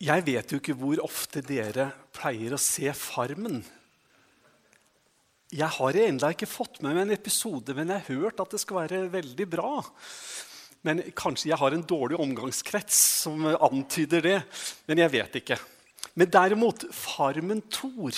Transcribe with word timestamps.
Jeg 0.00 0.24
vet 0.24 0.48
jo 0.48 0.56
ikke 0.56 0.78
hvor 0.80 1.02
ofte 1.04 1.42
dere 1.44 1.90
pleier 2.16 2.54
å 2.56 2.60
se 2.60 2.88
Farmen. 2.96 3.58
Jeg 5.52 5.68
har 5.76 5.98
ennå 5.98 6.30
ikke 6.32 6.48
fått 6.48 6.78
med 6.80 6.94
meg 6.94 7.04
en 7.04 7.16
episode, 7.18 7.74
men 7.76 7.90
jeg 7.92 8.06
har 8.06 8.22
hørt 8.22 8.40
at 8.40 8.54
det 8.54 8.60
skal 8.62 8.78
være 8.84 9.00
veldig 9.12 9.46
bra. 9.50 9.72
Men 10.86 11.02
Kanskje 11.12 11.50
jeg 11.50 11.60
har 11.60 11.76
en 11.76 11.84
dårlig 11.84 12.16
omgangskrets 12.22 13.00
som 13.26 13.44
antyder 13.50 14.24
det. 14.24 14.38
Men 14.88 15.02
jeg 15.02 15.12
vet 15.18 15.36
ikke. 15.42 15.58
Men 16.16 16.32
derimot, 16.32 16.86
Farmen 16.96 17.60
Thor, 17.68 18.16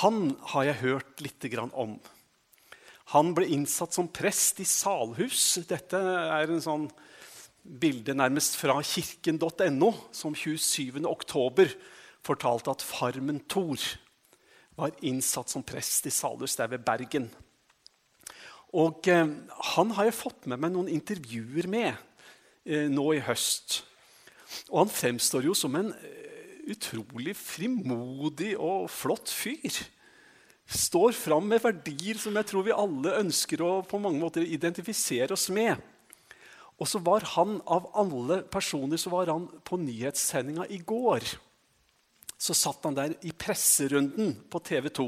han 0.00 0.32
har 0.56 0.66
jeg 0.72 0.80
hørt 0.82 1.22
litt 1.22 1.46
om. 1.70 1.94
Han 3.12 3.32
ble 3.36 3.46
innsatt 3.52 3.94
som 3.94 4.10
prest 4.10 4.58
i 4.64 4.66
Salhus. 4.66 5.60
Dette 5.68 6.00
er 6.00 6.50
en 6.50 6.64
sånn 6.64 6.90
bilde 7.62 8.14
nærmest 8.14 8.56
fra 8.58 8.80
kirken.no, 8.82 9.92
som 10.12 10.34
27. 10.34 11.04
oktober 11.06 11.70
fortalte 12.22 12.70
at 12.70 12.82
farmen 12.82 13.40
Thor 13.50 13.78
var 14.78 14.94
innsatt 15.04 15.52
som 15.52 15.64
prest 15.66 16.06
i 16.08 16.14
Salhus 16.14 16.56
der 16.58 16.70
ved 16.72 16.84
Bergen. 16.86 17.30
Og 18.72 19.08
eh, 19.08 19.28
Han 19.76 19.90
har 19.96 20.08
jeg 20.08 20.16
fått 20.16 20.46
med 20.48 20.60
meg 20.62 20.72
noen 20.72 20.90
intervjuer 20.90 21.68
med 21.68 21.92
eh, 22.64 22.88
nå 22.88 23.10
i 23.12 23.22
høst. 23.24 23.82
Og 24.72 24.84
han 24.84 24.92
fremstår 24.92 25.46
jo 25.48 25.56
som 25.56 25.76
en 25.76 25.92
eh, 25.92 26.62
utrolig 26.72 27.36
frimodig 27.36 28.54
og 28.56 28.88
flott 28.90 29.30
fyr. 29.32 29.82
Står 30.72 31.12
fram 31.12 31.50
med 31.52 31.60
verdier 31.62 32.20
som 32.20 32.36
jeg 32.38 32.48
tror 32.48 32.64
vi 32.64 32.74
alle 32.74 33.18
ønsker 33.20 33.60
å 33.60 33.72
på 33.84 34.00
mange 34.00 34.22
måter 34.22 34.46
identifisere 34.46 35.36
oss 35.36 35.50
med. 35.52 35.76
Og 36.82 36.88
så 36.90 36.98
var 36.98 37.22
han 37.36 37.60
av 37.70 37.86
alle 37.94 38.40
personer 38.50 38.98
så 38.98 39.12
var 39.12 39.30
han 39.30 39.46
på 39.62 39.78
nyhetssendinga 39.78 40.66
i 40.74 40.80
går. 40.82 41.22
Så 42.34 42.56
satt 42.58 42.82
han 42.88 42.96
der 42.98 43.14
i 43.22 43.30
presserunden 43.30 44.34
på 44.50 44.58
TV 44.66 44.90
2. 44.90 45.06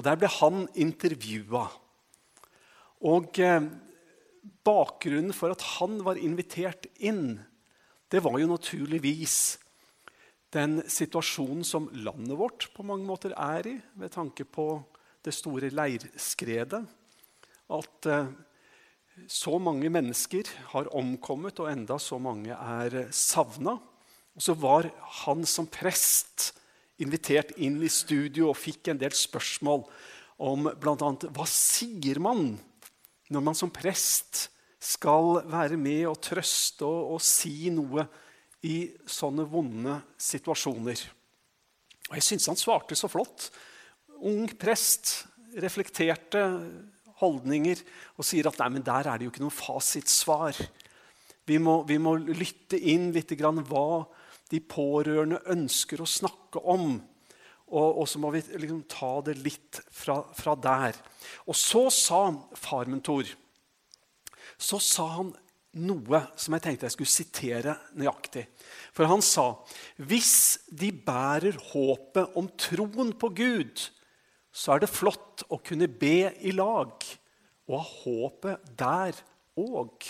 Og 0.00 0.06
der 0.06 0.16
ble 0.16 0.30
han 0.38 0.64
intervjua. 0.80 1.66
Og 3.04 3.40
eh, 3.44 3.68
bakgrunnen 4.64 5.36
for 5.36 5.52
at 5.52 5.66
han 5.76 6.00
var 6.06 6.20
invitert 6.20 6.88
inn, 6.96 7.42
det 8.10 8.24
var 8.24 8.40
jo 8.40 8.48
naturligvis 8.48 9.36
den 10.50 10.80
situasjonen 10.90 11.62
som 11.66 11.90
landet 11.92 12.38
vårt 12.40 12.70
på 12.74 12.84
mange 12.86 13.06
måter 13.06 13.36
er 13.36 13.68
i, 13.68 13.76
med 14.00 14.10
tanke 14.16 14.48
på 14.48 14.80
det 15.22 15.36
store 15.36 15.68
leirskredet. 15.76 16.80
At 17.70 18.08
eh, 18.08 18.32
så 19.28 19.58
mange 19.60 19.90
mennesker 19.92 20.48
har 20.72 20.88
omkommet, 20.96 21.60
og 21.60 21.70
enda 21.72 21.98
så 22.00 22.18
mange 22.22 22.54
er 22.54 23.10
savna. 23.14 23.76
Og 24.36 24.44
så 24.44 24.54
var 24.56 24.88
han 25.24 25.44
som 25.48 25.68
prest 25.70 26.52
invitert 27.00 27.52
inn 27.58 27.80
i 27.82 27.90
studio 27.92 28.50
og 28.50 28.58
fikk 28.60 28.92
en 28.92 29.00
del 29.00 29.14
spørsmål 29.16 29.84
om 30.40 30.70
bl.a. 30.80 31.10
hva 31.32 31.46
sier 31.48 32.20
man 32.22 32.54
når 33.30 33.44
man 33.44 33.56
som 33.56 33.72
prest 33.72 34.48
skal 34.80 35.42
være 35.48 35.76
med 35.80 36.06
og 36.08 36.20
trøste 36.24 36.86
og, 36.88 37.16
og 37.16 37.24
si 37.24 37.70
noe 37.72 38.06
i 38.66 38.90
sånne 39.08 39.44
vonde 39.48 39.98
situasjoner. 40.20 41.02
Og 42.10 42.16
Jeg 42.18 42.26
syns 42.26 42.48
han 42.50 42.58
svarte 42.58 42.96
så 42.98 43.08
flott. 43.08 43.48
Ung 44.20 44.48
prest, 44.60 45.26
reflekterte 45.60 46.42
holdninger 47.20 47.82
og 48.16 48.26
sier 48.26 48.48
at 48.50 48.58
nei, 48.60 48.70
men 48.76 48.86
der 48.86 49.08
er 49.08 49.18
det 49.18 49.28
jo 49.28 49.34
ikke 49.34 49.44
noe 49.44 49.54
fasitsvar. 49.54 50.58
Vi 51.48 51.58
må, 51.62 51.80
vi 51.88 51.98
må 52.02 52.16
lytte 52.18 52.78
inn 52.78 53.10
litt 53.14 53.32
grann 53.38 53.62
hva 53.68 54.04
de 54.50 54.60
pårørende 54.60 55.40
ønsker 55.52 56.02
å 56.02 56.08
snakke 56.08 56.62
om. 56.62 56.98
Og, 57.70 58.00
og 58.02 58.08
så 58.10 58.18
må 58.22 58.32
vi 58.34 58.42
liksom 58.58 58.82
ta 58.90 59.12
det 59.26 59.36
litt 59.38 59.78
fra, 59.94 60.20
fra 60.34 60.56
der. 60.58 60.98
Og 61.46 61.56
så 61.58 61.86
sa 61.94 62.24
far 62.58 62.90
Tor 63.06 63.30
Så 64.58 64.80
sa 64.82 65.06
han 65.20 65.30
noe 65.78 66.24
som 66.34 66.56
jeg 66.56 66.64
tenkte 66.64 66.88
jeg 66.88 66.96
skulle 66.96 67.12
sitere 67.12 67.76
nøyaktig. 67.94 68.48
For 68.94 69.06
han 69.06 69.22
sa 69.22 69.52
hvis 70.02 70.66
de 70.66 70.90
bærer 70.90 71.58
håpet 71.70 72.34
om 72.38 72.50
troen 72.58 73.14
på 73.14 73.30
Gud, 73.38 73.84
så 74.50 74.74
er 74.74 74.82
det 74.82 74.90
flott 74.90 75.44
å 75.48 75.60
kunne 75.62 75.88
be 75.88 76.30
i 76.42 76.52
lag 76.54 77.04
og 77.70 77.76
ha 77.76 77.82
håpet 78.02 78.72
der 78.78 79.18
òg. 79.58 80.06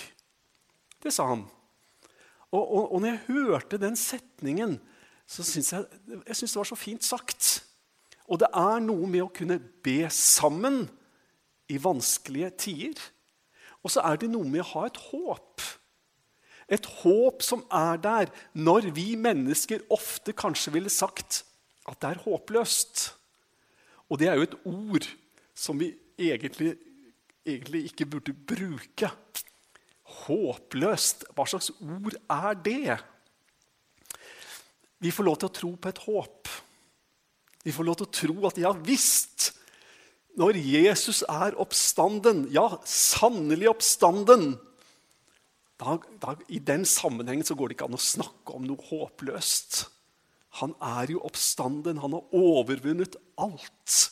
Det 1.01 1.13
sa 1.13 1.29
han. 1.33 1.45
Og, 2.51 2.63
og, 2.63 2.85
og, 2.93 2.97
når 3.01 3.13
jeg 3.13 3.25
hørte 3.29 3.79
den 3.79 3.97
setningen, 3.99 4.79
så 5.29 5.45
syns 5.47 5.71
jeg, 5.73 5.85
jeg 6.27 6.37
synes 6.37 6.55
det 6.55 6.61
var 6.61 6.71
så 6.71 6.79
fint 6.79 7.07
sagt. 7.07 7.51
Og 8.27 8.41
det 8.43 8.49
er 8.57 8.81
noe 8.83 9.07
med 9.11 9.25
å 9.27 9.33
kunne 9.35 9.61
be 9.85 10.03
sammen 10.15 10.83
i 11.71 11.79
vanskelige 11.79 12.51
tider. 12.65 13.05
Og 13.85 13.95
så 13.95 14.03
er 14.05 14.19
det 14.21 14.33
noe 14.33 14.49
med 14.49 14.65
å 14.65 14.71
ha 14.73 14.89
et 14.89 14.99
håp. 15.11 15.63
Et 16.71 16.91
håp 17.03 17.43
som 17.43 17.63
er 17.75 18.01
der 18.03 18.33
når 18.55 18.91
vi 18.95 19.15
mennesker 19.19 19.87
ofte 19.91 20.35
kanskje 20.37 20.75
ville 20.77 20.93
sagt 20.93 21.45
at 21.89 21.99
det 22.03 22.13
er 22.13 22.23
håpløst. 22.27 23.09
Og 24.11 24.19
det 24.19 24.29
er 24.29 24.39
jo 24.39 24.47
et 24.47 24.57
ord 24.67 25.07
som 25.55 25.79
vi 25.81 25.93
egentlig, 26.19 26.75
egentlig 27.47 27.85
ikke 27.91 28.09
burde 28.11 28.35
bruke. 28.35 29.11
Håpløst. 30.27 31.29
Hva 31.37 31.47
slags 31.47 31.71
ord 31.79 32.17
er 32.27 32.59
det? 32.65 32.99
Vi 35.01 35.13
får 35.15 35.27
lov 35.27 35.39
til 35.41 35.49
å 35.49 35.57
tro 35.61 35.71
på 35.77 35.93
et 35.93 36.03
håp. 36.05 36.51
Vi 37.65 37.73
får 37.73 37.87
lov 37.87 38.01
til 38.01 38.09
å 38.09 38.17
tro 38.19 38.49
at 38.49 38.59
ja 38.61 38.73
visst, 38.75 39.53
når 40.41 40.59
Jesus 40.63 41.23
er 41.29 41.57
oppstanden, 41.61 42.47
ja, 42.55 42.67
sannelig 42.89 43.69
oppstanden 43.73 44.55
da, 45.81 45.97
da, 46.21 46.35
I 46.53 46.61
den 46.61 46.85
sammenhengen 46.85 47.47
så 47.47 47.57
går 47.57 47.71
det 47.71 47.79
ikke 47.79 47.89
an 47.89 47.97
å 47.97 48.03
snakke 48.05 48.53
om 48.57 48.67
noe 48.69 48.89
håpløst. 48.91 49.87
Han 50.59 50.75
er 50.83 51.15
jo 51.15 51.23
oppstanden. 51.27 52.01
Han 52.03 52.17
har 52.17 52.35
overvunnet 52.35 53.17
alt. 53.39 54.11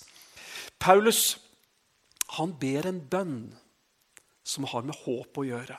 Paulus 0.79 1.39
han 2.37 2.53
ber 2.61 2.87
en 2.87 3.01
bønn 3.11 3.39
som 4.47 4.67
har 4.69 4.85
med 4.87 4.97
håp 5.05 5.41
å 5.41 5.47
gjøre. 5.49 5.77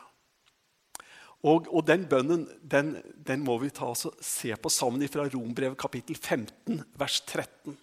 Og, 1.47 1.69
og 1.71 1.85
den 1.87 2.03
bønnen 2.09 2.47
den, 2.59 2.97
den, 3.15 3.43
må 3.45 3.55
vi 3.61 3.69
ta 3.71 3.93
se 3.95 4.55
på 4.59 4.71
sammen 4.73 5.05
fra 5.07 5.27
Rombrevet 5.29 5.79
kapittel 5.79 6.17
15, 6.17 6.81
vers 6.99 7.19
13. 7.23 7.77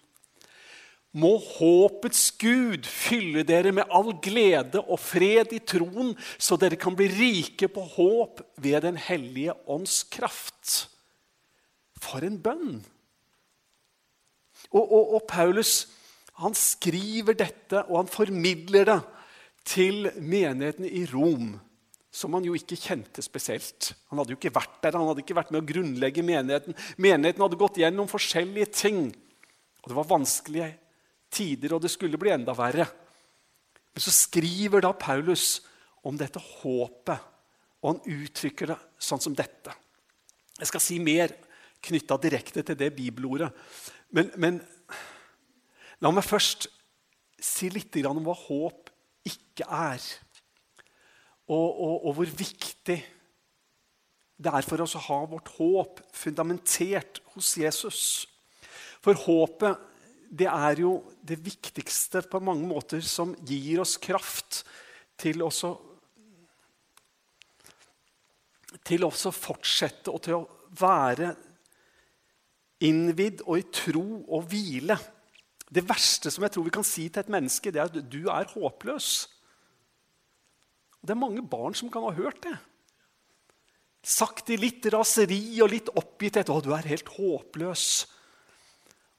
Må 1.17 1.31
håpets 1.41 2.27
Gud 2.37 2.85
fylle 2.85 3.41
dere 3.47 3.71
med 3.73 3.89
all 3.89 4.11
glede 4.21 4.83
og 4.83 4.99
fred 5.01 5.55
i 5.55 5.61
troen, 5.65 6.11
så 6.37 6.59
dere 6.59 6.77
kan 6.77 6.93
bli 6.97 7.07
rike 7.09 7.71
på 7.71 7.85
håp 7.95 8.43
ved 8.61 8.83
Den 8.85 8.99
hellige 9.01 9.55
ånds 9.65 10.03
kraft. 10.13 10.91
For 12.01 12.25
en 12.25 12.39
bønn! 12.41 12.79
Og, 14.73 14.83
og, 14.83 15.13
og 15.17 15.21
Paulus 15.29 15.85
han 16.41 16.53
skriver 16.57 17.33
dette, 17.37 17.81
og 17.87 18.03
han 18.03 18.09
formidler 18.11 18.85
det 18.85 18.97
til 19.67 20.09
menigheten 20.21 20.85
i 20.85 21.01
Rom, 21.09 21.55
som 22.13 22.35
han 22.37 22.45
jo 22.45 22.53
ikke 22.57 22.77
kjente 22.77 23.23
spesielt. 23.25 23.91
Han 24.11 24.21
hadde 24.21 24.35
jo 24.35 24.37
ikke 24.39 24.53
vært 24.53 24.77
der, 24.83 24.99
han 24.99 25.09
hadde 25.09 25.23
ikke 25.23 25.37
vært 25.37 25.49
med 25.53 25.63
å 25.63 25.69
grunnlegge 25.71 26.25
menigheten. 26.25 26.77
Menigheten 27.01 27.43
hadde 27.43 27.59
gått 27.59 27.79
gjennom 27.81 28.09
forskjellige 28.11 28.69
ting, 28.73 29.01
og 29.81 29.89
det 29.89 29.97
var 29.97 30.11
vanskelige 30.13 30.69
tider, 31.33 31.73
og 31.73 31.81
det 31.83 31.91
skulle 31.93 32.21
bli 32.21 32.33
enda 32.35 32.53
verre. 32.57 32.85
Men 33.93 34.05
så 34.05 34.13
skriver 34.13 34.85
da 34.85 34.93
Paulus 34.93 35.63
om 36.05 36.17
dette 36.21 36.41
håpet, 36.41 37.33
og 37.81 37.91
han 37.91 38.21
uttrykker 38.21 38.73
det 38.73 38.77
sånn 39.01 39.21
som 39.25 39.33
dette. 39.37 39.73
Jeg 40.57 40.69
skal 40.69 40.81
si 40.85 41.01
mer 41.01 41.33
knytta 41.83 42.17
direkte 42.21 42.63
til 42.65 42.77
det 42.79 42.93
bibelordet. 42.95 43.51
Men, 44.15 44.31
men, 44.39 44.61
la 46.03 46.11
meg 46.13 46.25
først 46.25 46.69
si 47.41 47.69
litt 47.73 47.95
om 48.07 48.23
hva 48.25 48.35
håp 48.37 48.89
ikke 49.27 49.67
er. 49.67 50.01
Og, 51.47 51.67
og, 51.67 52.07
og 52.07 52.17
hvor 52.17 52.33
viktig 52.39 52.97
det 54.37 54.53
er 54.53 54.65
for 54.65 54.83
oss 54.83 54.95
å 54.97 55.05
ha 55.07 55.19
vårt 55.29 55.49
håp 55.57 56.01
fundamentert 56.13 57.21
hos 57.33 57.55
Jesus. 57.57 58.01
For 59.01 59.17
håpet 59.17 59.85
det 60.27 60.49
er 60.51 60.81
jo 60.83 60.99
det 61.23 61.39
viktigste 61.39 62.21
på 62.27 62.41
mange 62.43 62.67
måter 62.67 63.01
som 63.05 63.33
gir 63.47 63.81
oss 63.81 63.95
kraft 64.01 64.63
til 65.17 65.41
å 65.45 65.51
til 68.87 69.05
å 69.07 69.11
fortsette 69.11 70.11
og 70.11 70.21
til 70.23 70.37
å 70.37 70.45
være 70.77 71.31
innvidd 72.83 73.43
og 73.45 73.59
i 73.59 73.67
tro 73.73 74.05
og 74.27 74.47
hvile. 74.51 74.97
Det 75.67 75.83
verste 75.87 76.31
som 76.31 76.45
jeg 76.45 76.53
tror 76.53 76.67
vi 76.67 76.75
kan 76.77 76.87
si 76.87 77.07
til 77.09 77.23
et 77.23 77.31
menneske, 77.33 77.71
det 77.73 77.81
er 77.81 77.89
at 77.89 78.11
du 78.11 78.29
er 78.31 78.51
håpløs. 78.53 79.27
Det 81.01 81.13
er 81.13 81.19
mange 81.19 81.43
barn 81.43 81.75
som 81.77 81.91
kan 81.91 82.05
ha 82.07 82.13
hørt 82.15 82.39
det. 82.45 82.55
Sagt 84.07 84.49
i 84.53 84.59
litt 84.59 84.85
raseri 84.93 85.59
og 85.63 85.73
litt 85.73 85.89
oppgitthet. 85.89 86.49
'Å, 86.49 86.61
du 86.63 86.71
er 86.75 86.87
helt 86.87 87.09
håpløs.' 87.17 88.07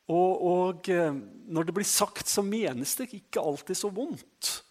Og, 0.09 0.41
og, 0.41 0.89
eh, 0.89 1.13
når 1.53 1.69
det 1.69 1.75
blir 1.77 1.85
sagt, 1.85 2.31
så 2.33 2.41
menes 2.41 2.95
det 2.97 3.11
ikke 3.13 3.43
alltid 3.45 3.77
så 3.77 3.91
vondt. 3.93 4.63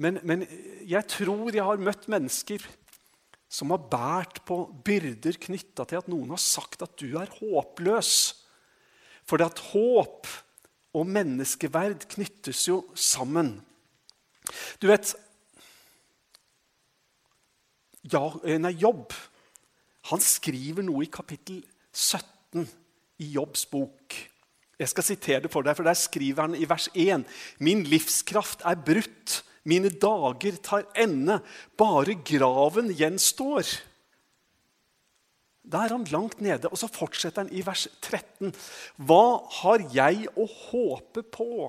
Men, 0.00 0.20
men 0.24 0.46
jeg 0.88 1.04
tror 1.10 1.52
jeg 1.52 1.66
har 1.66 1.82
møtt 1.82 2.06
mennesker 2.08 2.64
som 3.48 3.72
har 3.72 3.86
båret 3.90 4.42
på 4.48 4.60
byrder 4.84 5.38
knytta 5.40 5.86
til 5.88 6.02
at 6.02 6.10
noen 6.12 6.34
har 6.34 6.42
sagt 6.42 6.84
at 6.84 6.96
du 7.00 7.16
er 7.20 7.32
håpløs. 7.40 8.12
For 9.28 9.40
at 9.44 9.62
håp 9.72 10.28
og 10.96 11.08
menneskeverd 11.08 12.06
knyttes 12.12 12.66
jo 12.68 12.82
sammen. 12.96 13.58
Du 14.80 14.88
vet 14.88 15.14
ja, 18.08 18.22
eh, 18.44 18.56
nei, 18.60 18.72
Jobb 18.80 19.12
han 20.08 20.22
skriver 20.24 20.86
noe 20.86 21.04
i 21.04 21.12
kapittel 21.12 21.60
17 21.92 22.64
i 23.20 23.32
Jobbs 23.34 23.66
bok. 23.68 24.14
Jeg 24.78 24.90
skal 24.92 25.04
sitere 25.04 25.42
det 25.44 25.52
for 25.52 25.66
deg, 25.66 25.76
for 25.76 25.84
Der 25.84 25.98
skriver 25.98 26.46
han 26.46 26.54
i 26.56 26.68
vers 26.68 26.88
1.: 26.94 27.26
Min 27.58 27.82
livskraft 27.84 28.62
er 28.64 28.78
brutt, 28.78 29.42
mine 29.68 29.92
dager 29.92 30.56
tar 30.64 30.86
ende, 30.96 31.40
bare 31.78 32.16
graven 32.26 32.90
gjenstår. 32.96 33.68
Da 35.68 35.84
er 35.84 35.92
han 35.92 36.06
langt 36.08 36.40
nede, 36.40 36.70
og 36.70 36.80
så 36.80 36.88
fortsetter 36.88 37.44
han 37.44 37.52
i 37.52 37.64
vers 37.66 37.84
13. 38.00 38.54
Hva 39.04 39.24
har 39.60 39.84
jeg 39.92 40.30
å 40.32 40.46
håpe 40.48 41.26
på? 41.28 41.68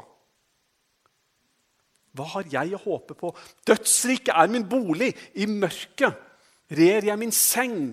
Hva 2.16 2.28
har 2.36 2.48
jeg 2.52 2.74
å 2.76 2.84
håpe 2.86 3.18
på? 3.20 3.34
Dødsriket 3.68 4.32
er 4.34 4.52
min 4.52 4.66
bolig. 4.70 5.12
I 5.36 5.50
mørket 5.52 6.16
rer 6.80 7.10
jeg 7.12 7.20
min 7.20 7.36
seng. 7.36 7.92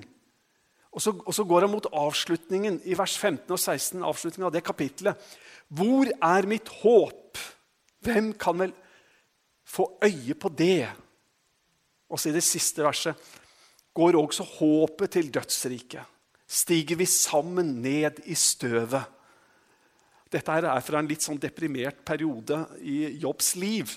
Og 0.96 1.02
så, 1.02 1.12
og 1.12 1.34
så, 1.34 1.44
går 1.44 1.66
han 1.66 1.74
mot 1.74 1.90
avslutningen 1.92 2.78
i 2.88 2.96
vers 2.96 3.18
15 3.18 3.50
og 3.52 3.58
16 3.60 4.06
avslutningen 4.06 4.48
av 4.48 4.54
det 4.54 4.64
kapitlet. 4.64 5.28
Hvor 5.68 6.08
er 6.08 6.48
mitt 6.48 6.70
håp? 6.80 7.42
Hvem 8.06 8.32
kan 8.40 8.62
vel 8.62 8.72
få 9.66 9.88
øye 10.04 10.36
på 10.38 10.50
det? 10.54 10.86
Og 12.10 12.20
så 12.20 12.30
i 12.30 12.36
det 12.36 12.44
siste 12.46 12.84
verset 12.86 13.18
går 13.96 14.18
også 14.20 14.46
håpet 14.58 15.16
til 15.16 15.32
dødsriket. 15.34 16.04
Stiger 16.46 17.00
vi 17.00 17.06
sammen 17.10 17.80
ned 17.82 18.22
i 18.30 18.36
støvet? 18.38 19.12
Dette 20.30 20.58
er 20.58 20.82
fra 20.84 21.00
en 21.00 21.08
litt 21.08 21.24
sånn 21.24 21.40
deprimert 21.40 22.04
periode 22.06 22.60
i 22.82 23.16
Jobbs 23.22 23.54
liv. 23.58 23.90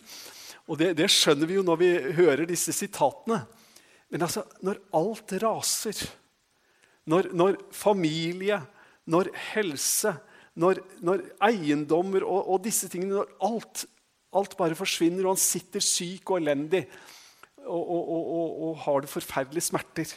Og 0.70 0.78
det, 0.80 0.94
det 0.98 1.10
skjønner 1.12 1.50
vi 1.50 1.58
jo 1.58 1.66
når 1.66 1.82
vi 1.82 1.92
hører 2.18 2.50
disse 2.50 2.74
sitatene. 2.74 3.42
Men 4.10 4.26
altså, 4.26 4.46
når 4.66 4.82
alt 4.98 5.34
raser 5.42 5.98
når, 7.10 7.32
når 7.34 7.58
familie, 7.74 8.60
når 9.10 9.32
helse, 9.54 10.14
når, 10.60 10.82
når 11.06 11.24
eiendommer 11.48 12.26
og, 12.26 12.42
og, 12.44 12.60
disse 12.66 12.90
tingene 12.92 13.16
Når 13.16 13.32
alt, 13.48 13.86
alt, 14.38 14.58
bare 14.58 14.78
forsvinner, 14.78 15.26
og 15.26 15.36
han 15.36 15.42
sitter 15.42 15.84
syk 15.84 16.30
og 16.30 16.42
elendig 16.42 16.84
og, 17.66 17.90
og, 17.90 18.62
og 18.68 18.78
har 18.86 19.04
det 19.04 19.12
forferdelige 19.12 19.68
smerter, 19.70 20.14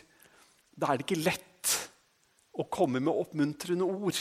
da 0.73 0.91
er 0.91 1.01
det 1.01 1.07
ikke 1.07 1.25
lett 1.25 1.73
å 2.53 2.67
komme 2.73 3.01
med 3.01 3.13
oppmuntrende 3.13 3.87
ord. 3.87 4.21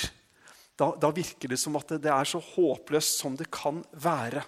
Da, 0.80 0.92
da, 1.00 1.12
virker 1.14 1.52
det 1.52 1.60
som 1.62 1.76
at 1.78 1.94
det, 1.94 2.02
det 2.08 2.14
er 2.14 2.28
så 2.28 2.42
håpløst 2.42 3.22
som 3.22 3.36
det 3.38 3.50
kan 3.54 3.84
være. 3.92 4.44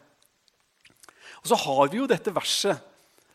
Og 1.44 1.52
Så 1.52 1.60
har 1.66 1.92
vi 1.92 2.00
jo 2.00 2.10
dette 2.10 2.34
verset 2.34 2.90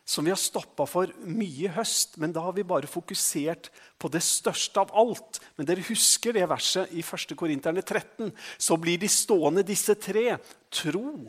som 0.08 0.24
vi 0.24 0.32
har 0.32 0.40
stoppa 0.40 0.86
for 0.88 1.10
mye 1.28 1.66
i 1.66 1.72
høst, 1.74 2.16
men 2.16 2.32
da 2.32 2.46
har 2.46 2.54
vi 2.56 2.64
bare 2.64 2.88
fokusert 2.88 3.68
på 4.00 4.08
det 4.08 4.22
største 4.24 4.80
av 4.80 4.94
alt. 4.96 5.36
Men 5.58 5.68
dere 5.68 5.84
husker 5.84 6.32
det 6.32 6.46
verset 6.48 6.94
i 6.96 7.04
1. 7.04 7.34
Korinterne 7.36 7.84
13. 7.84 8.32
Så 8.56 8.78
blir 8.80 8.96
de 9.00 9.10
stående, 9.12 9.66
disse 9.68 9.92
tre. 10.00 10.38
Tro, 10.72 11.28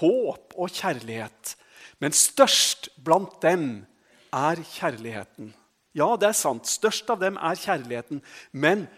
håp 0.00 0.54
og 0.56 0.72
kjærlighet. 0.72 1.54
Men 2.02 2.16
størst 2.16 2.90
blant 3.04 3.36
dem 3.42 3.84
er 4.34 4.60
kjærligheten. 4.74 5.52
Ja, 5.94 6.14
det 6.18 6.30
er 6.30 6.36
sant. 6.36 6.66
Størst 6.66 7.10
av 7.12 7.20
dem 7.22 7.38
er 7.38 7.58
kjærligheten. 7.58 8.22
Men 8.52 8.88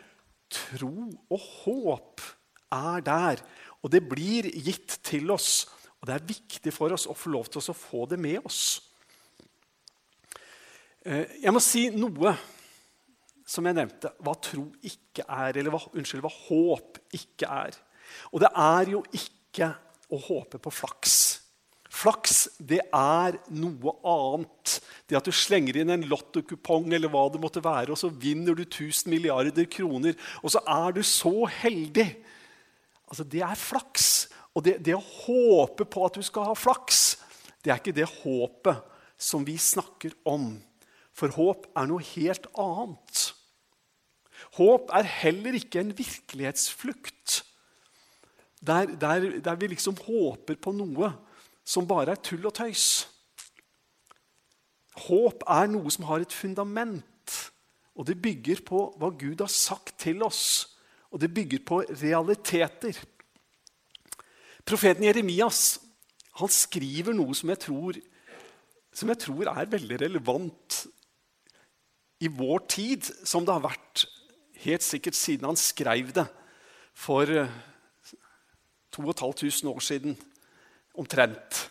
tro 0.53 1.11
og 1.29 1.47
håp 1.63 2.25
er 2.73 3.05
der. 3.05 3.43
Og 3.85 3.93
det 3.93 4.03
blir 4.09 4.49
gitt 4.49 4.99
til 5.07 5.31
oss. 5.35 5.67
Og 6.01 6.09
det 6.09 6.17
er 6.17 6.29
viktig 6.29 6.73
for 6.75 6.93
oss 6.95 7.07
å 7.09 7.17
få 7.17 7.33
lov 7.35 7.51
til 7.51 7.61
å 7.61 7.77
få 7.77 8.07
det 8.11 8.19
med 8.21 8.41
oss. 8.49 8.63
Eh, 11.07 11.39
jeg 11.45 11.55
må 11.55 11.63
si 11.63 11.87
noe 11.95 12.35
som 13.47 13.67
jeg 13.69 13.77
nevnte, 13.79 14.11
hva 14.27 14.33
tro 14.43 14.65
ikke 14.83 15.23
er, 15.23 15.55
eller 15.55 15.71
hva, 15.71 15.79
unnskyld, 15.95 16.25
hva 16.25 16.33
håp 16.49 16.99
ikke 17.15 17.47
er. 17.47 17.77
Og 18.35 18.43
det 18.43 18.51
er 18.51 18.91
jo 18.97 19.03
ikke 19.15 19.71
å 20.13 20.21
håpe 20.29 20.61
på 20.63 20.73
flaks. 20.73 21.17
Flaks 21.97 22.47
det 22.59 22.83
er 22.95 23.39
noe 23.57 23.95
annet. 24.07 24.77
Det 25.09 25.17
at 25.19 25.27
du 25.27 25.35
slenger 25.35 25.79
inn 25.81 25.93
en 25.95 26.07
lottokupong, 26.11 26.91
eller 26.93 27.11
hva 27.13 27.27
det 27.33 27.41
måtte 27.43 27.63
være, 27.65 27.95
og 27.95 28.01
så 28.01 28.11
vinner 28.11 28.57
du 28.59 28.65
1000 28.67 29.11
milliarder 29.13 29.69
kroner, 29.71 30.17
og 30.43 30.53
så 30.53 30.63
er 30.67 30.97
du 30.97 31.03
så 31.07 31.47
heldig. 31.63 32.09
Altså, 33.07 33.25
Det 33.25 33.43
er 33.43 33.55
flaks. 33.55 34.29
Og 34.57 34.65
det, 34.65 34.79
det 34.81 34.95
å 34.97 35.05
håpe 35.05 35.85
på 35.85 36.07
at 36.07 36.17
du 36.17 36.25
skal 36.25 36.49
ha 36.49 36.55
flaks, 36.57 37.19
det 37.61 37.73
er 37.73 37.81
ikke 37.81 37.97
det 37.97 38.07
håpet 38.23 38.95
som 39.21 39.45
vi 39.45 39.57
snakker 39.61 40.15
om. 40.29 40.55
For 41.17 41.33
håp 41.33 41.67
er 41.77 41.89
noe 41.91 42.05
helt 42.15 42.47
annet. 42.61 43.25
Håp 44.57 44.93
er 44.97 45.09
heller 45.09 45.57
ikke 45.59 45.83
en 45.83 45.93
virkelighetsflukt. 45.97 47.43
Der, 48.61 48.87
der, 48.97 49.27
der, 49.41 49.59
vi 49.61 49.69
liksom 49.71 49.97
håper 50.07 50.57
på 50.57 50.73
noe 50.73 51.13
som 51.67 51.87
bare 51.89 52.15
er 52.15 52.23
tull 52.23 52.47
og 52.49 52.55
tøys. 52.57 53.07
Håp 55.07 55.45
er 55.51 55.69
noe 55.69 55.93
som 55.93 56.07
har 56.09 56.25
et 56.25 56.33
fundament, 56.33 57.35
og 57.97 58.09
det 58.09 58.17
bygger 58.23 58.63
på 58.65 58.87
hva 58.97 59.11
Gud 59.13 59.43
har 59.45 59.53
sagt 59.53 59.99
til 60.01 60.25
oss. 60.25 60.73
Og 61.13 61.21
det 61.21 61.33
bygger 61.33 61.63
på 61.65 61.83
realiteter. 61.89 62.97
Profeten 64.67 65.05
Jeremias 65.07 65.79
han 66.37 66.53
skriver 66.53 67.17
noe 67.17 67.33
som 67.37 67.49
jeg 67.53 67.61
tror, 67.63 67.97
som 68.93 69.13
jeg 69.13 69.21
tror 69.23 69.49
er 69.53 69.71
veldig 69.73 70.01
relevant 70.03 70.83
i 72.21 72.29
vår 72.33 72.65
tid 72.73 73.09
som 73.29 73.45
det 73.45 73.55
har 73.55 73.65
vært 73.65 74.05
helt 74.65 74.85
sikkert 74.85 75.17
siden 75.17 75.49
han 75.49 75.59
skrev 75.61 76.13
det 76.17 76.27
for 76.97 77.29
2500 78.97 79.63
eh, 79.63 79.75
år 79.75 79.85
siden, 79.85 80.17
omtrent. 80.97 81.63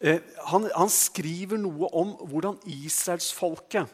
Eh, 0.00 0.20
han, 0.50 0.68
han, 0.74 0.92
skriver 0.92 1.60
noe 1.60 1.88
om 1.96 2.16
hvordan 2.28 2.58
israelsfolket 2.64 3.92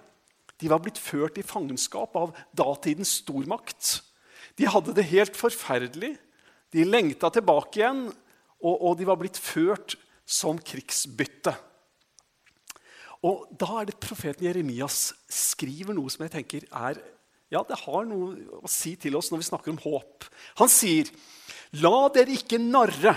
var 0.63 0.79
blitt 0.79 0.99
ført 1.01 1.41
i 1.41 1.43
fangenskap 1.43 2.15
av 2.15 2.37
datidens 2.55 3.17
stormakt. 3.23 3.97
De 4.55 4.69
hadde 4.71 4.95
det 4.95 5.09
helt 5.11 5.35
forferdelig. 5.35 6.13
De 6.71 6.85
lengta 6.87 7.33
tilbake 7.35 7.81
igjen, 7.81 8.05
og, 8.63 8.77
og 8.77 8.95
de 8.99 9.09
var 9.09 9.19
blitt 9.19 9.41
ført 9.43 9.97
som 10.23 10.61
krigsbytte. 10.63 11.55
Og 13.27 13.47
Da 13.59 13.81
er 13.81 13.91
det 13.91 14.01
profeten 14.03 14.47
Jeremias 14.49 15.13
skriver 15.31 15.95
noe 15.95 16.11
som 16.11 16.25
jeg 16.27 16.35
tenker 16.35 16.67
er, 16.71 16.99
ja, 17.53 17.61
det 17.69 17.83
har 17.85 18.07
noe 18.09 18.63
å 18.65 18.71
si 18.71 18.95
til 18.97 19.19
oss 19.19 19.29
når 19.31 19.43
vi 19.43 19.49
snakker 19.51 19.75
om 19.75 19.83
håp. 19.83 20.25
Han 20.63 20.71
sier, 20.73 21.11
'La 21.81 22.09
dere 22.13 22.35
ikke 22.37 22.59
narre 22.61 23.15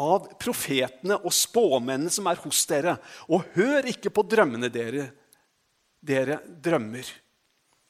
av 0.00 0.30
profetene 0.40 1.18
og 1.20 1.34
spåmennene 1.36 2.12
som 2.12 2.30
er 2.30 2.40
hos 2.40 2.64
dere,' 2.70 2.96
'og 3.28 3.44
hør 3.56 3.88
ikke 3.92 4.10
på 4.10 4.24
drømmene 4.24 4.72
dere, 4.72 5.10
dere 6.00 6.40
drømmer.' 6.46 7.12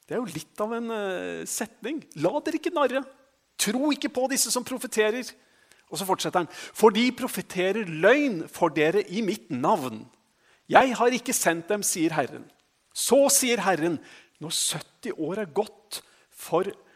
Det 0.03 0.17
er 0.17 0.19
jo 0.19 0.35
litt 0.35 0.59
av 0.59 0.73
en 0.75 0.89
uh, 0.91 1.45
setning. 1.47 2.01
La 2.19 2.33
dere 2.43 2.59
ikke 2.59 2.73
narre. 2.75 2.99
Tro 3.55 3.87
ikke 3.95 4.11
på 4.11 4.27
disse 4.33 4.51
som 4.51 4.65
profeterer. 4.67 5.23
Og 5.87 5.95
så 5.95 6.05
fortsetter 6.05 6.43
han. 6.43 6.49
For 6.51 6.91
de 6.91 7.05
profeterer 7.15 7.87
løgn 7.87 8.41
for 8.51 8.73
dere 8.75 9.05
i 9.07 9.23
mitt 9.23 9.47
navn. 9.47 10.03
'Jeg 10.67 10.95
har 10.99 11.15
ikke 11.15 11.35
sendt 11.35 11.71
dem', 11.71 11.87
sier 11.87 12.11
Herren. 12.11 12.43
Så 12.93 13.29
sier 13.31 13.63
Herren, 13.63 13.97
når 14.43 14.51
70 14.51 15.15
år 15.17 15.39
er 15.43 15.55
gått 15.55 16.01
for 16.29 16.67
eh, 16.67 16.92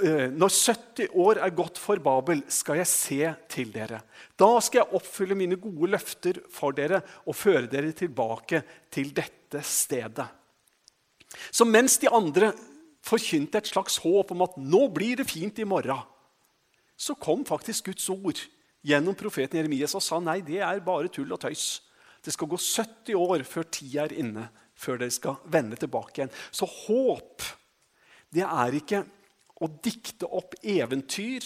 når 0.00 0.52
70 0.54 1.14
år 1.20 1.40
er 1.44 1.52
gått 1.56 1.78
for 1.80 2.00
Babel, 2.02 2.42
skal 2.52 2.80
jeg 2.80 2.88
se 2.88 3.20
til 3.52 3.72
dere. 3.74 4.00
Da 4.38 4.48
skal 4.64 4.82
jeg 4.82 4.98
oppfylle 4.98 5.36
mine 5.38 5.58
gode 5.60 5.90
løfter 5.92 6.40
for 6.52 6.76
dere 6.76 7.02
og 7.26 7.36
føre 7.36 7.68
dere 7.70 7.92
tilbake 7.96 8.62
til 8.92 9.12
dette 9.16 9.62
stedet. 9.66 10.26
Så 11.50 11.66
mens 11.68 11.98
de 12.02 12.10
andre 12.10 12.52
forkynte 13.06 13.60
et 13.60 13.70
slags 13.70 14.00
håp 14.02 14.32
om 14.34 14.46
at 14.46 14.56
nå 14.60 14.86
blir 14.92 15.20
det 15.20 15.28
fint 15.30 15.58
i 15.62 15.68
morgen, 15.68 16.02
så 17.00 17.16
kom 17.16 17.46
faktisk 17.48 17.88
Guds 17.88 18.08
ord 18.12 18.40
gjennom 18.84 19.16
profeten 19.16 19.60
Jeremias 19.60 19.94
og 19.96 20.04
sa 20.04 20.18
nei, 20.20 20.40
det 20.44 20.60
er 20.64 20.82
bare 20.84 21.12
tull 21.12 21.30
og 21.32 21.40
tøys. 21.40 21.80
Det 22.20 22.34
skal 22.34 22.50
gå 22.50 22.58
70 22.60 23.16
år 23.16 23.44
før 23.48 23.68
tida 23.72 24.04
er 24.04 24.18
inne, 24.20 24.50
før 24.76 25.00
dere 25.00 25.14
skal 25.14 25.40
vende 25.48 25.78
tilbake 25.80 26.18
igjen. 26.18 26.34
Så 26.52 26.68
håp, 26.68 27.44
det 28.32 28.44
er 28.44 28.76
ikke 28.76 29.04
å 29.60 29.68
dikte 29.84 30.28
opp 30.28 30.56
eventyr 30.62 31.44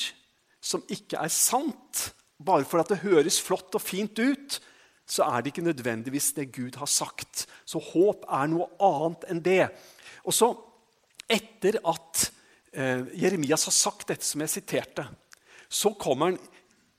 som 0.64 0.84
ikke 0.92 1.20
er 1.20 1.32
sant. 1.32 2.10
Bare 2.38 2.66
for 2.66 2.82
at 2.82 2.90
det 2.92 3.02
høres 3.04 3.40
flott 3.42 3.74
og 3.76 3.82
fint 3.82 4.18
ut, 4.18 4.58
så 5.06 5.26
er 5.26 5.42
det 5.42 5.52
ikke 5.52 5.66
nødvendigvis 5.66 6.32
det 6.38 6.52
Gud 6.54 6.78
har 6.80 6.90
sagt. 6.90 7.44
Så 7.68 7.82
håp 7.92 8.24
er 8.24 8.48
noe 8.50 8.70
annet 8.82 9.26
enn 9.30 9.42
det. 9.44 9.68
Og 10.24 10.32
så, 10.32 10.50
etter 11.28 11.78
at 11.84 12.28
eh, 12.72 13.04
Jeremias 13.20 13.66
har 13.68 13.76
sagt 13.76 14.08
dette 14.08 14.24
som 14.26 14.40
jeg 14.44 14.54
siterte, 14.54 15.06
så 15.68 15.92
kommer 16.00 16.32
han 16.32 16.38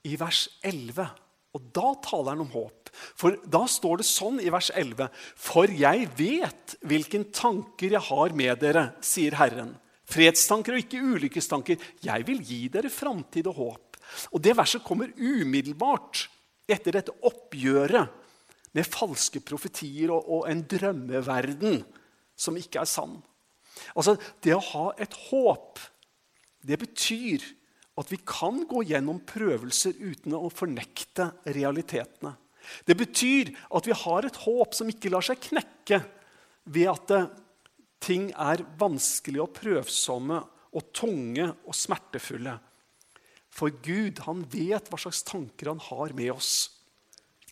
i 0.05 0.13
vers 0.19 0.45
11. 0.61 1.07
Og 1.55 1.69
da 1.73 1.93
taler 2.03 2.35
han 2.35 2.43
om 2.45 2.53
håp. 2.53 2.91
For 3.17 3.39
da 3.49 3.63
står 3.69 4.01
det 4.01 4.07
sånn 4.07 4.37
i 4.43 4.51
vers 4.53 4.69
11.: 4.75 5.09
For 5.35 5.71
jeg 5.71 6.09
vet 6.19 6.75
hvilken 6.85 7.29
tanker 7.35 7.95
jeg 7.95 8.07
har 8.11 8.35
med 8.37 8.61
dere, 8.61 8.85
sier 9.03 9.35
Herren. 9.39 9.73
Fredstanker 10.05 10.75
og 10.75 10.83
ikke 10.83 11.01
ulykkestanker. 11.01 11.81
Jeg 12.05 12.27
vil 12.27 12.43
gi 12.45 12.61
dere 12.73 12.91
framtid 12.93 13.49
og 13.51 13.59
håp. 13.59 13.99
Og 14.31 14.41
Det 14.41 14.53
verset 14.57 14.83
kommer 14.85 15.11
umiddelbart 15.17 16.27
etter 16.69 16.97
dette 16.97 17.15
oppgjøret 17.25 18.21
med 18.75 18.87
falske 18.89 19.41
profetier 19.45 20.11
og, 20.13 20.25
og 20.27 20.49
en 20.51 20.63
drømmeverden 20.67 21.81
som 22.35 22.57
ikke 22.59 22.83
er 22.83 22.89
sann. 22.89 23.17
Altså, 23.95 24.17
Det 24.41 24.55
å 24.55 24.63
ha 24.71 24.87
et 25.01 25.13
håp, 25.29 25.79
det 26.65 26.79
betyr 26.81 27.43
at 27.95 28.11
vi 28.11 28.19
kan 28.27 28.65
gå 28.67 28.83
gjennom 28.89 29.21
prøvelser 29.27 29.95
uten 30.01 30.35
å 30.35 30.49
fornekte 30.51 31.29
realitetene. 31.55 32.33
Det 32.83 32.97
betyr 32.97 33.53
at 33.77 33.87
vi 33.87 33.95
har 33.95 34.25
et 34.25 34.39
håp 34.43 34.75
som 34.75 34.89
ikke 34.89 35.11
lar 35.13 35.23
seg 35.23 35.39
knekke 35.39 36.01
ved 36.75 36.89
at 36.91 37.13
eh, 37.13 37.27
ting 38.03 38.29
er 38.31 38.63
vanskelige 38.79 39.43
og 39.43 39.53
prøvsomme 39.55 40.39
og 40.75 40.89
tunge 40.95 41.47
og 41.65 41.75
smertefulle. 41.75 42.55
For 43.55 43.71
Gud 43.83 44.19
han 44.25 44.43
vet 44.51 44.89
hva 44.91 44.99
slags 44.99 45.23
tanker 45.27 45.71
han 45.71 45.83
har 45.87 46.15
med 46.17 46.33
oss. 46.33 46.53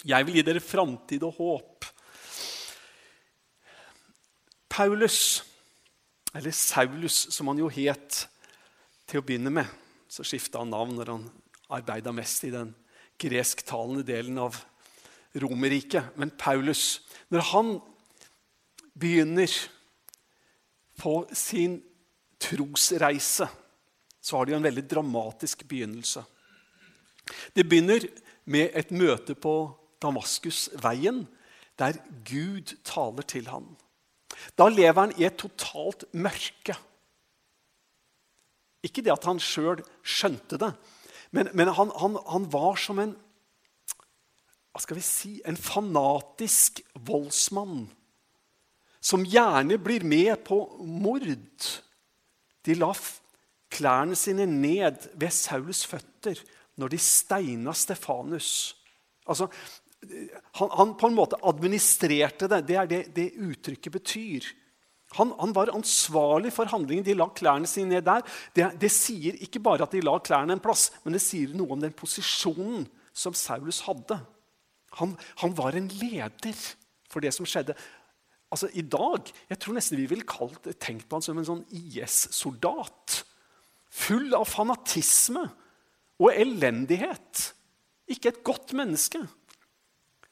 Jeg 0.03 0.27
vil 0.27 0.39
gi 0.39 0.43
dere 0.43 0.63
framtid 0.63 1.23
og 1.23 1.37
håp. 1.39 1.87
Paulus, 4.73 5.43
eller 6.33 6.51
Saulus, 6.51 7.27
som 7.31 7.51
han 7.51 7.61
jo 7.61 7.69
het 7.71 8.25
til 9.07 9.21
å 9.21 9.25
begynne 9.25 9.51
med 9.53 9.69
Så 10.13 10.25
skifta 10.25 10.59
han 10.61 10.69
navn 10.69 10.93
når 10.97 11.09
han 11.09 11.23
arbeida 11.73 12.11
mest 12.13 12.43
i 12.45 12.51
den 12.53 12.73
gresktalende 13.17 14.03
delen 14.05 14.37
av 14.37 14.59
Romerriket. 15.41 16.11
Men 16.21 16.29
Paulus, 16.37 17.01
når 17.33 17.47
han 17.49 17.71
begynner 18.93 19.49
på 20.99 21.23
sin 21.33 21.79
trosreise, 22.41 23.47
så 24.21 24.37
har 24.37 24.47
de 24.47 24.55
en 24.57 24.65
veldig 24.65 24.85
dramatisk 24.89 25.65
begynnelse. 25.67 26.23
Det 27.55 27.65
begynner 27.67 28.05
med 28.45 28.71
et 28.75 28.91
møte 28.91 29.35
på 29.35 29.55
Damaskusveien, 30.03 31.23
der 31.79 31.97
Gud 32.27 32.75
taler 32.85 33.25
til 33.27 33.47
ham. 33.49 33.73
Da 34.57 34.67
lever 34.69 34.99
han 34.99 35.13
i 35.17 35.25
et 35.27 35.37
totalt 35.39 36.05
mørke. 36.13 36.75
Ikke 38.83 39.03
det 39.03 39.13
at 39.13 39.25
han 39.25 39.39
sjøl 39.41 39.81
skjønte 40.03 40.59
det, 40.59 40.73
men, 41.33 41.49
men 41.55 41.71
han, 41.73 41.91
han, 41.97 42.17
han, 42.29 42.49
var 42.53 42.75
som 42.77 42.99
en 43.01 43.15
hva 44.73 44.81
skal 44.81 44.97
vi 44.97 45.05
si, 45.05 45.31
en 45.45 45.57
fanatisk 45.57 46.81
voldsmann 47.05 47.87
som 49.03 49.25
gjerne 49.27 49.77
blir 49.83 50.05
med 50.07 50.37
på 50.47 50.63
mord. 50.79 51.27
De 52.63 52.75
la 52.79 52.93
klærne 53.73 54.15
sine 54.15 54.45
ned 54.47 55.09
ved 55.19 55.33
Saulus 55.35 55.83
føtter 55.89 56.39
når 56.79 56.93
de 56.93 56.99
steina 57.01 57.73
Stefanus. 57.75 58.75
Altså, 59.27 59.49
han, 60.59 60.69
han, 60.77 60.93
på 60.99 61.09
en 61.09 61.17
måte 61.17 61.39
administrerte 61.43 62.49
det. 62.51 62.63
Det 62.67 62.77
er 62.79 62.89
det, 62.89 63.01
det 63.15 63.31
uttrykket 63.39 63.93
betyr. 63.93 64.47
Han, 65.17 65.33
han, 65.39 65.53
var 65.55 65.71
ansvarlig 65.73 66.53
for 66.55 66.71
handlingen. 66.71 67.05
De 67.05 67.15
la 67.17 67.27
klærne 67.35 67.69
sine 67.69 67.93
ned 67.95 68.05
der. 68.07 68.23
Det, 68.55 68.71
det, 68.81 68.91
sier 68.91 69.37
ikke 69.45 69.61
bare 69.63 69.85
at 69.85 69.93
de 69.93 70.01
la 70.03 70.15
klærne 70.23 70.57
en 70.57 70.63
plass, 70.63 70.89
men 71.03 71.15
det 71.15 71.21
sier 71.23 71.53
noe 71.55 71.75
om 71.75 71.83
den 71.83 71.93
posisjonen 71.95 72.87
som 73.13 73.35
Saulus 73.37 73.83
hadde. 73.85 74.17
Han, 74.99 75.13
han 75.41 75.53
var 75.57 75.77
en 75.77 75.91
leder 75.99 76.63
for 77.11 77.23
det 77.23 77.33
som 77.35 77.47
skjedde. 77.47 77.77
Altså, 78.53 78.69
I 78.77 78.83
dag 78.85 79.31
jeg 79.49 79.59
tror 79.59 79.77
nesten 79.77 79.97
vi 79.97 80.09
ville 80.11 80.27
kalt, 80.29 80.67
tenkt 80.77 81.07
på 81.09 81.17
han 81.17 81.25
som 81.25 81.39
en 81.41 81.47
sånn 81.47 81.63
IS-soldat. 81.73 83.23
Full 83.93 84.33
av 84.37 84.45
fanatisme 84.49 85.47
og 86.21 86.29
elendighet. 86.31 87.47
Ikke 88.13 88.33
et 88.33 88.43
godt 88.45 88.75
menneske 88.77 89.21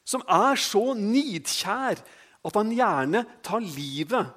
som 0.06 0.24
er 0.30 0.58
så 0.58 0.92
nidkjær 0.98 2.00
at 2.42 2.58
han 2.58 2.72
gjerne 2.74 3.22
tar 3.46 3.62
livet 3.62 4.32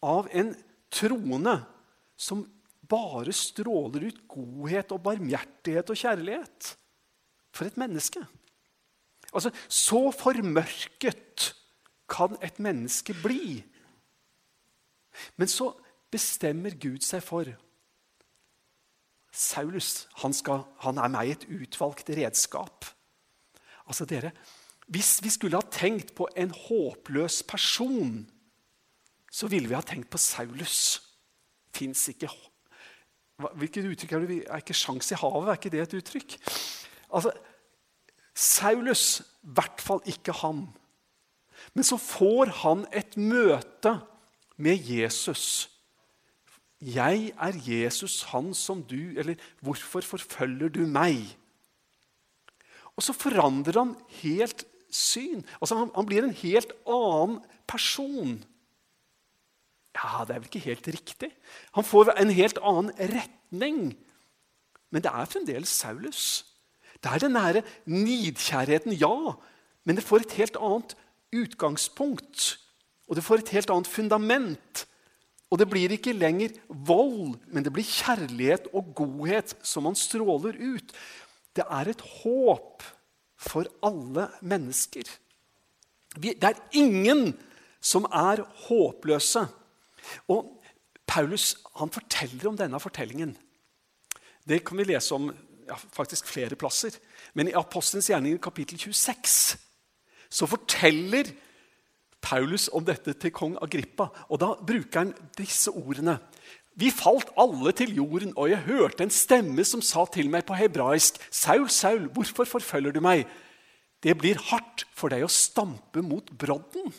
av 0.00 0.28
en 0.32 0.54
troende 0.90 1.58
som 2.20 2.42
bare 2.90 3.32
stråler 3.36 4.08
ut 4.08 4.22
godhet 4.30 4.92
og 4.96 5.02
barmhjertighet 5.04 5.92
og 5.92 6.00
kjærlighet. 6.00 6.72
For 7.54 7.68
et 7.68 7.78
menneske! 7.80 8.22
Altså, 9.30 9.52
Så 9.68 10.10
formørket 10.10 11.52
kan 12.10 12.36
et 12.42 12.58
menneske 12.62 13.14
bli. 13.22 13.60
Men 15.38 15.50
så 15.50 15.72
bestemmer 16.10 16.74
Gud 16.80 17.04
seg 17.06 17.22
for 17.24 17.50
Saulus 19.30 20.08
han, 20.24 20.34
skal, 20.34 20.64
han 20.82 20.98
er 20.98 21.12
meg 21.12 21.30
et 21.30 21.46
utvalgt 21.54 22.10
redskap. 22.18 22.88
Altså 23.86 24.06
dere, 24.10 24.32
hvis 24.90 25.20
vi 25.22 25.30
skulle 25.30 25.58
ha 25.58 25.66
tenkt 25.70 26.16
på 26.18 26.26
en 26.38 26.50
håpløs 26.50 27.44
person, 27.46 28.24
så 29.30 29.46
ville 29.46 29.70
vi 29.70 29.78
ha 29.78 29.82
tenkt 29.86 30.10
på 30.10 30.18
Saulus. 30.18 30.98
Fins 31.70 32.08
ikke 32.10 32.30
Hvilket 33.56 33.86
uttrykk 33.88 34.10
er 34.12 34.24
det? 34.28 34.38
Er 34.52 34.60
ikke 34.60 34.74
sjans 34.76 35.06
i 35.14 35.16
havet? 35.16 35.46
Er 35.48 35.56
ikke 35.56 35.70
det 35.72 35.80
et 35.80 35.94
uttrykk? 35.96 36.34
Altså, 37.08 37.30
Saulus, 38.36 39.22
i 39.40 39.54
hvert 39.56 39.80
fall 39.80 40.02
ikke 40.10 40.34
han. 40.42 40.66
Men 41.74 41.86
så 41.86 41.98
får 42.00 42.52
han 42.62 42.86
et 42.92 43.16
møte 43.16 43.96
med 44.60 44.80
Jesus. 44.84 45.70
Jeg 46.80 47.32
er 47.36 47.58
Jesus, 47.60 48.22
han 48.32 48.54
som 48.56 48.80
du 48.82 49.12
Eller 49.20 49.36
hvorfor 49.60 50.00
forfølger 50.00 50.72
du 50.72 50.86
meg? 50.88 51.20
Og 52.96 53.04
så 53.04 53.12
forandrer 53.12 53.78
han 53.78 53.96
helt 54.22 54.64
syn. 54.90 55.44
Altså, 55.60 55.76
han, 55.76 55.90
han 55.94 56.06
blir 56.08 56.24
en 56.24 56.36
helt 56.36 56.72
annen 56.88 57.38
person. 57.68 58.40
Ja, 59.96 60.24
det 60.26 60.34
er 60.34 60.40
vel 60.42 60.50
ikke 60.50 60.66
helt 60.66 60.88
riktig. 60.88 61.30
Han 61.76 61.86
får 61.86 62.12
en 62.16 62.32
helt 62.34 62.58
annen 62.62 62.92
retning. 62.98 63.80
Men 64.90 65.04
det 65.04 65.12
er 65.12 65.30
fremdeles 65.30 65.72
Saulus. 65.80 66.24
Det 67.00 67.12
er 67.12 67.22
den 67.22 67.36
nære 67.38 67.62
nidkjærheten, 67.88 68.92
ja. 68.92 69.32
Men 69.84 69.96
det 69.96 70.04
får 70.04 70.26
et 70.26 70.36
helt 70.40 70.58
annet 70.60 70.96
utgangspunkt. 71.34 72.58
Og 73.08 73.16
det 73.18 73.24
får 73.26 73.42
et 73.42 73.54
helt 73.56 73.72
annet 73.74 73.90
fundament. 73.90 74.84
Og 75.50 75.58
det 75.58 75.66
blir 75.70 75.90
ikke 75.94 76.14
lenger 76.14 76.54
vold, 76.68 77.40
men 77.50 77.66
det 77.66 77.72
blir 77.74 77.86
kjærlighet 77.86 78.70
og 78.70 78.92
godhet 78.94 79.56
som 79.66 79.88
man 79.88 79.98
stråler 79.98 80.54
ut. 80.54 80.94
Det 81.56 81.66
er 81.66 81.90
et 81.90 82.04
håp 82.22 82.84
for 83.40 83.66
alle 83.82 84.28
mennesker. 84.46 85.08
Det 86.14 86.36
er 86.38 86.58
ingen 86.76 87.32
som 87.82 88.06
er 88.06 88.44
håpløse. 88.68 89.42
Og 90.30 90.56
Paulus 91.06 91.56
han 91.80 91.90
forteller 91.90 92.46
om 92.50 92.58
denne 92.58 92.78
fortellingen. 92.82 93.34
Det 94.46 94.62
kan 94.66 94.78
vi 94.78 94.86
lese 94.86 95.14
om 95.14 95.32
ja, 95.66 95.74
faktisk 95.74 96.30
flere 96.30 96.58
plasser. 96.58 96.94
Men 97.34 97.50
i 97.50 97.56
Apostelens 97.58 98.10
gjerninger 98.10 98.38
kapittel 98.42 98.78
26 98.78 99.58
så 100.30 100.46
forteller 100.46 101.32
Paulus 102.22 102.68
om 102.72 102.84
dette 102.86 103.16
til 103.18 103.32
kong 103.34 103.56
Agrippa. 103.62 104.10
Og 104.28 104.40
da 104.42 104.54
bruker 104.54 105.02
han 105.04 105.12
disse 105.38 105.72
ordene. 105.72 106.18
Vi 106.78 106.92
falt 106.94 107.32
alle 107.40 107.72
til 107.76 107.96
jorden, 107.98 108.32
og 108.36 108.50
jeg 108.52 108.64
hørte 108.68 109.04
en 109.04 109.12
stemme 109.12 109.64
som 109.66 109.82
sa 109.84 110.06
til 110.12 110.30
meg 110.30 110.46
på 110.48 110.56
hebraisk.: 110.56 111.18
Saul, 111.30 111.68
Saul, 111.68 112.06
hvorfor 112.14 112.44
forfølger 112.44 112.94
du 112.94 113.00
meg? 113.04 113.26
Det 114.00 114.16
blir 114.16 114.38
hardt 114.48 114.86
for 114.96 115.12
deg 115.12 115.26
å 115.26 115.32
stampe 115.32 116.00
mot 116.00 116.30
brodden. 116.38 116.92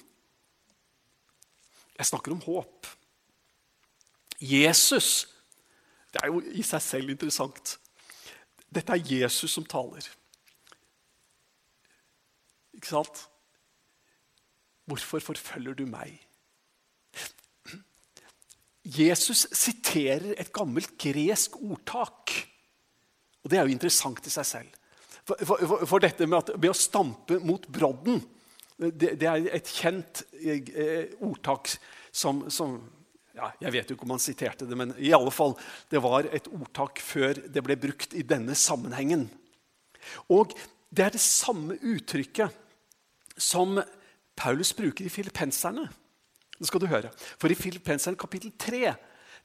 Jeg 1.98 2.10
snakker 2.10 2.34
om 2.34 2.42
håp. 2.46 2.88
Jesus 4.42 5.28
Det 6.12 6.20
er 6.24 6.28
jo 6.28 6.42
i 6.42 6.64
seg 6.66 6.82
selv 6.84 7.12
interessant. 7.14 7.78
Dette 8.68 8.92
er 8.92 9.06
Jesus 9.08 9.54
som 9.56 9.64
taler. 9.64 10.04
Ikke 12.82 12.96
sant? 12.96 13.28
hvorfor 14.92 15.24
forfølger 15.24 15.78
du 15.78 15.86
meg? 15.88 16.20
Jesus 18.82 19.46
siterer 19.54 20.34
et 20.34 20.52
gammelt 20.54 20.98
gresk 21.00 21.56
ordtak. 21.62 22.34
Og 23.44 23.50
Det 23.50 23.58
er 23.58 23.68
jo 23.68 23.76
interessant 23.76 24.26
i 24.26 24.34
seg 24.34 24.48
selv. 24.48 24.80
For, 25.22 25.38
for, 25.46 25.86
for 25.86 26.02
dette 26.02 26.26
med, 26.26 26.40
at, 26.42 26.56
med, 26.58 26.72
å 26.74 26.78
stampe 26.78 27.38
mot 27.46 27.68
brodden 27.70 28.24
det, 28.82 29.14
det 29.22 29.28
er 29.30 29.44
et 29.54 29.70
kjent 29.70 30.24
eh, 30.42 31.14
ordtak 31.22 31.70
som, 32.10 32.48
som 32.50 32.80
ja, 33.38 33.52
Jeg 33.62 33.76
vet 33.76 33.92
jo 33.92 33.96
ikke 33.96 34.08
om 34.08 34.16
han 34.16 34.24
siterte 34.24 34.66
det, 34.66 34.76
men 34.76 34.96
i 34.98 35.14
alle 35.14 35.32
fall, 35.32 35.54
det 35.94 36.02
var 36.02 36.26
et 36.34 36.50
ordtak 36.50 37.00
før 37.06 37.38
det 37.46 37.62
ble 37.64 37.78
brukt 37.80 38.18
i 38.18 38.26
denne 38.28 38.58
sammenhengen. 38.58 39.28
Og 40.34 40.58
det 40.90 41.06
er 41.06 41.14
det 41.14 41.22
samme 41.22 41.78
uttrykket 41.78 42.58
som 43.42 43.80
Paulus 44.38 44.72
bruker 44.78 45.06
i 45.06 45.12
filippenserne. 45.14 45.88
Det 46.58 46.70
skal 46.70 46.84
du 46.84 46.90
høre. 46.92 47.10
For 47.42 47.50
i 47.50 47.58
Filippenseren 47.58 48.20
kapittel 48.20 48.54
3 48.60 48.94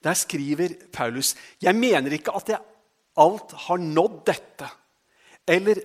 der 0.04 0.14
skriver 0.18 0.74
Paulus 0.92 1.34
Jeg 1.62 1.74
mener 1.74 2.12
ikke 2.12 2.34
at 2.36 2.50
jeg 2.52 2.60
alt 3.16 3.54
har 3.64 3.80
nådd 3.80 4.18
dette, 4.28 4.68
eller 5.48 5.80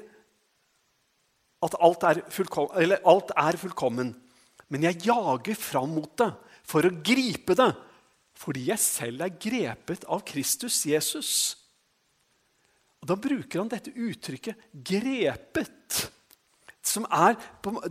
at 1.64 1.78
alt 1.80 2.04
er, 2.10 2.20
fullkommen, 2.34 2.98
alt 3.08 3.32
er 3.38 3.58
fullkommen, 3.62 4.12
men 4.68 4.84
jeg 4.84 5.06
jager 5.06 5.56
fram 5.56 5.96
mot 5.96 6.12
det 6.20 6.28
for 6.68 6.84
å 6.84 6.92
gripe 6.92 7.56
det, 7.56 7.70
fordi 8.36 8.68
jeg 8.68 8.84
selv 8.84 9.24
er 9.24 9.38
grepet 9.40 10.04
av 10.12 10.26
Kristus 10.28 10.82
Jesus. 10.90 11.32
Og 13.02 13.08
Da 13.08 13.16
bruker 13.16 13.62
han 13.64 13.72
dette 13.72 13.96
uttrykket 13.96 14.74
'grepet' 14.76 16.21
som 16.82 17.06
er 17.14 17.38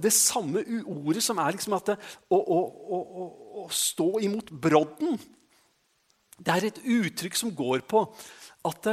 det 0.03 0.13
samme 0.15 0.65
ordet 0.83 1.23
som 1.23 1.39
er 1.39 1.55
liksom 1.55 1.77
at 1.77 1.93
det, 1.93 1.97
å, 2.31 2.39
å, 2.39 2.59
å, 2.97 2.99
å, 3.63 3.67
stå 3.71 4.19
imot 4.27 4.51
brodden. 4.51 5.19
Det 6.41 6.57
er 6.57 6.67
et 6.71 6.83
uttrykk 6.83 7.39
som 7.39 7.55
går 7.55 7.85
på 7.89 8.03
at 8.67 8.91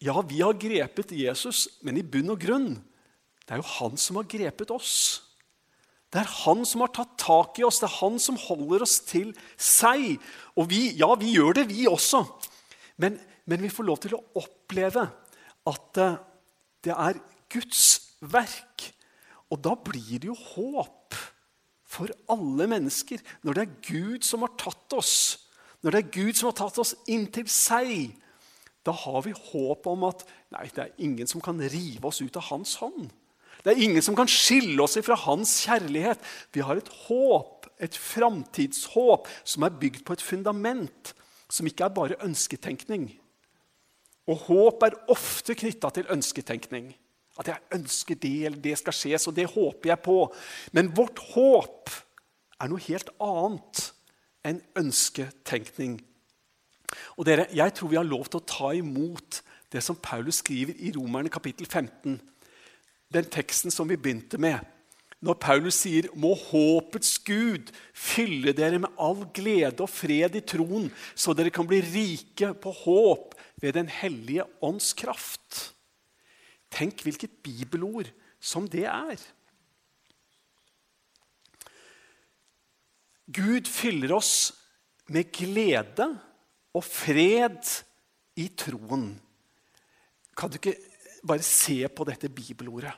ja, 0.00 0.20
vi 0.26 0.42
har 0.42 0.58
grepet 0.60 1.14
Jesus, 1.16 1.66
men 1.84 1.98
i 2.00 2.04
bunn 2.04 2.34
og 2.34 2.40
grunn 2.40 2.70
det 3.50 3.56
er 3.56 3.62
jo 3.64 3.72
han 3.80 3.96
som 3.98 4.20
har 4.20 4.28
grepet 4.30 4.70
oss. 4.70 4.94
Det 6.10 6.20
er 6.20 6.32
han 6.44 6.62
som 6.66 6.84
har 6.84 6.92
tatt 6.94 7.16
tak 7.18 7.58
i 7.58 7.64
oss, 7.66 7.80
det 7.82 7.88
er 7.88 7.96
han 8.00 8.18
som 8.22 8.38
holder 8.38 8.84
oss 8.86 9.00
til 9.06 9.32
seg. 9.58 10.20
Og 10.54 10.68
vi, 10.70 10.84
ja, 10.98 11.08
vi 11.18 11.32
gjør 11.34 11.58
det, 11.58 11.64
vi 11.70 11.88
også. 11.90 12.22
Men, 13.02 13.18
men 13.50 13.62
vi 13.62 13.72
får 13.72 13.88
lov 13.88 13.98
til 14.04 14.14
å 14.14 14.22
oppleve 14.38 15.08
at 15.70 16.00
eh, 16.02 16.18
det 16.86 16.94
er 16.94 17.18
Guds 17.50 17.84
verk 18.22 18.69
og 19.50 19.60
da 19.64 19.74
blir 19.74 20.22
det 20.22 20.30
jo 20.30 20.38
håp 20.38 21.18
for 21.90 22.10
alle 22.30 22.68
mennesker 22.70 23.22
når 23.46 23.56
det 23.56 23.62
er 23.64 23.78
Gud 23.90 24.26
som 24.26 24.44
har 24.46 24.54
tatt 24.60 24.94
oss. 24.94 25.14
Når 25.82 25.94
det 25.94 26.00
er 26.00 26.12
Gud 26.14 26.38
som 26.38 26.50
har 26.50 26.58
tatt 26.60 26.78
oss 26.82 26.94
inn 27.10 27.26
til 27.34 27.48
seg. 27.50 28.12
Da 28.86 28.94
har 28.96 29.24
vi 29.26 29.34
håp 29.34 29.88
om 29.90 30.06
at 30.08 30.22
nei, 30.54 30.68
det 30.70 30.84
er 30.84 31.02
ingen 31.02 31.28
som 31.28 31.42
kan 31.44 31.58
rive 31.60 32.06
oss 32.06 32.22
ut 32.22 32.38
av 32.38 32.46
hans 32.52 32.76
hånd. 32.80 33.10
Det 33.60 33.74
er 33.74 33.82
ingen 33.84 34.04
som 34.04 34.16
kan 34.16 34.28
skille 34.30 34.80
oss 34.80 34.96
fra 35.04 35.18
hans 35.26 35.58
kjærlighet. 35.66 36.22
Vi 36.54 36.62
har 36.64 36.80
et 36.80 36.92
håp, 37.08 37.66
et 37.76 37.96
framtidshåp, 37.96 39.28
som 39.44 39.66
er 39.66 39.76
bygd 39.82 40.04
på 40.06 40.16
et 40.16 40.24
fundament 40.24 41.12
som 41.50 41.66
ikke 41.66 41.88
er 41.88 41.96
bare 41.96 42.18
ønsketenkning. 42.24 43.10
Og 44.30 44.46
håp 44.46 44.84
er 44.86 44.98
ofte 45.12 45.56
knytta 45.58 45.90
til 45.96 46.08
ønsketenkning. 46.14 46.92
At 47.38 47.48
jeg 47.48 47.78
ønsker 47.78 48.18
det 48.18 48.36
eller 48.46 48.58
det 48.62 48.76
skal 48.80 48.96
skje, 48.96 49.18
så 49.18 49.32
det 49.34 49.46
håper 49.52 49.92
jeg 49.92 50.02
på. 50.04 50.18
Men 50.72 50.90
vårt 50.96 51.20
håp 51.32 51.92
er 52.60 52.70
noe 52.70 52.82
helt 52.88 53.12
annet 53.22 53.84
enn 54.46 54.60
ønsketenkning. 54.80 56.00
Og 57.16 57.26
dere, 57.26 57.46
Jeg 57.54 57.74
tror 57.74 57.88
vi 57.88 57.96
har 58.00 58.08
lov 58.08 58.26
til 58.26 58.40
å 58.40 58.46
ta 58.46 58.72
imot 58.74 59.42
det 59.70 59.82
som 59.82 59.96
Paulus 59.96 60.42
skriver 60.42 60.74
i 60.78 60.92
Romerne 60.96 61.30
kapittel 61.30 61.66
15. 61.66 62.20
Den 63.12 63.24
teksten 63.30 63.70
som 63.70 63.88
vi 63.88 63.96
begynte 63.96 64.38
med. 64.38 64.58
Når 65.20 65.34
Paulus 65.34 65.74
sier 65.74 66.08
'Må 66.16 66.34
håpets 66.34 67.18
Gud 67.18 67.70
fylle 67.92 68.52
dere 68.52 68.78
med 68.78 68.88
all 68.98 69.26
glede 69.34 69.80
og 69.80 69.90
fred 69.90 70.34
i 70.34 70.40
troen', 70.40 70.90
så 71.14 71.34
dere 71.36 71.50
kan 71.50 71.66
bli 71.66 71.80
rike 71.80 72.54
på 72.54 72.72
håp 72.72 73.34
ved 73.60 73.74
Den 73.74 73.88
hellige 73.88 74.44
ånds 74.62 74.92
kraft. 74.94 75.74
Tenk 76.70 77.02
hvilket 77.04 77.40
bibelord 77.44 78.10
som 78.40 78.68
det 78.70 78.86
er. 78.88 79.20
Gud 83.30 83.68
fyller 83.70 84.14
oss 84.16 84.50
med 85.10 85.30
glede 85.34 86.06
og 86.74 86.84
fred 86.86 87.60
i 88.38 88.48
troen. 88.58 89.12
Kan 90.38 90.50
du 90.50 90.58
ikke 90.58 90.78
bare 91.26 91.44
se 91.44 91.82
på 91.92 92.06
dette 92.08 92.30
bibelordet? 92.32 92.94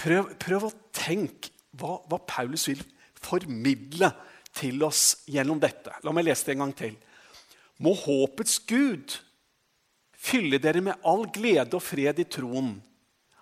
Prøv, 0.00 0.32
prøv 0.40 0.66
å 0.70 0.76
tenke 0.96 1.52
hva, 1.76 1.98
hva, 2.08 2.18
Paulus 2.26 2.64
vil 2.70 2.80
formidle 3.20 4.08
til 4.56 4.80
oss 4.82 5.20
gjennom 5.30 5.60
dette. 5.62 5.92
La 6.02 6.14
meg 6.16 6.26
lese 6.26 6.48
det 6.48 6.56
en 6.56 6.64
gang 6.64 6.72
til. 6.78 6.96
Må 7.84 7.92
håpets 7.98 8.58
Gud 8.68 9.18
fylle 10.20 10.60
dere 10.60 10.82
med 10.84 11.00
all 11.06 11.26
glede 11.32 11.76
og 11.76 11.82
fred 11.84 12.20
i 12.20 12.28
troen. 12.28 12.74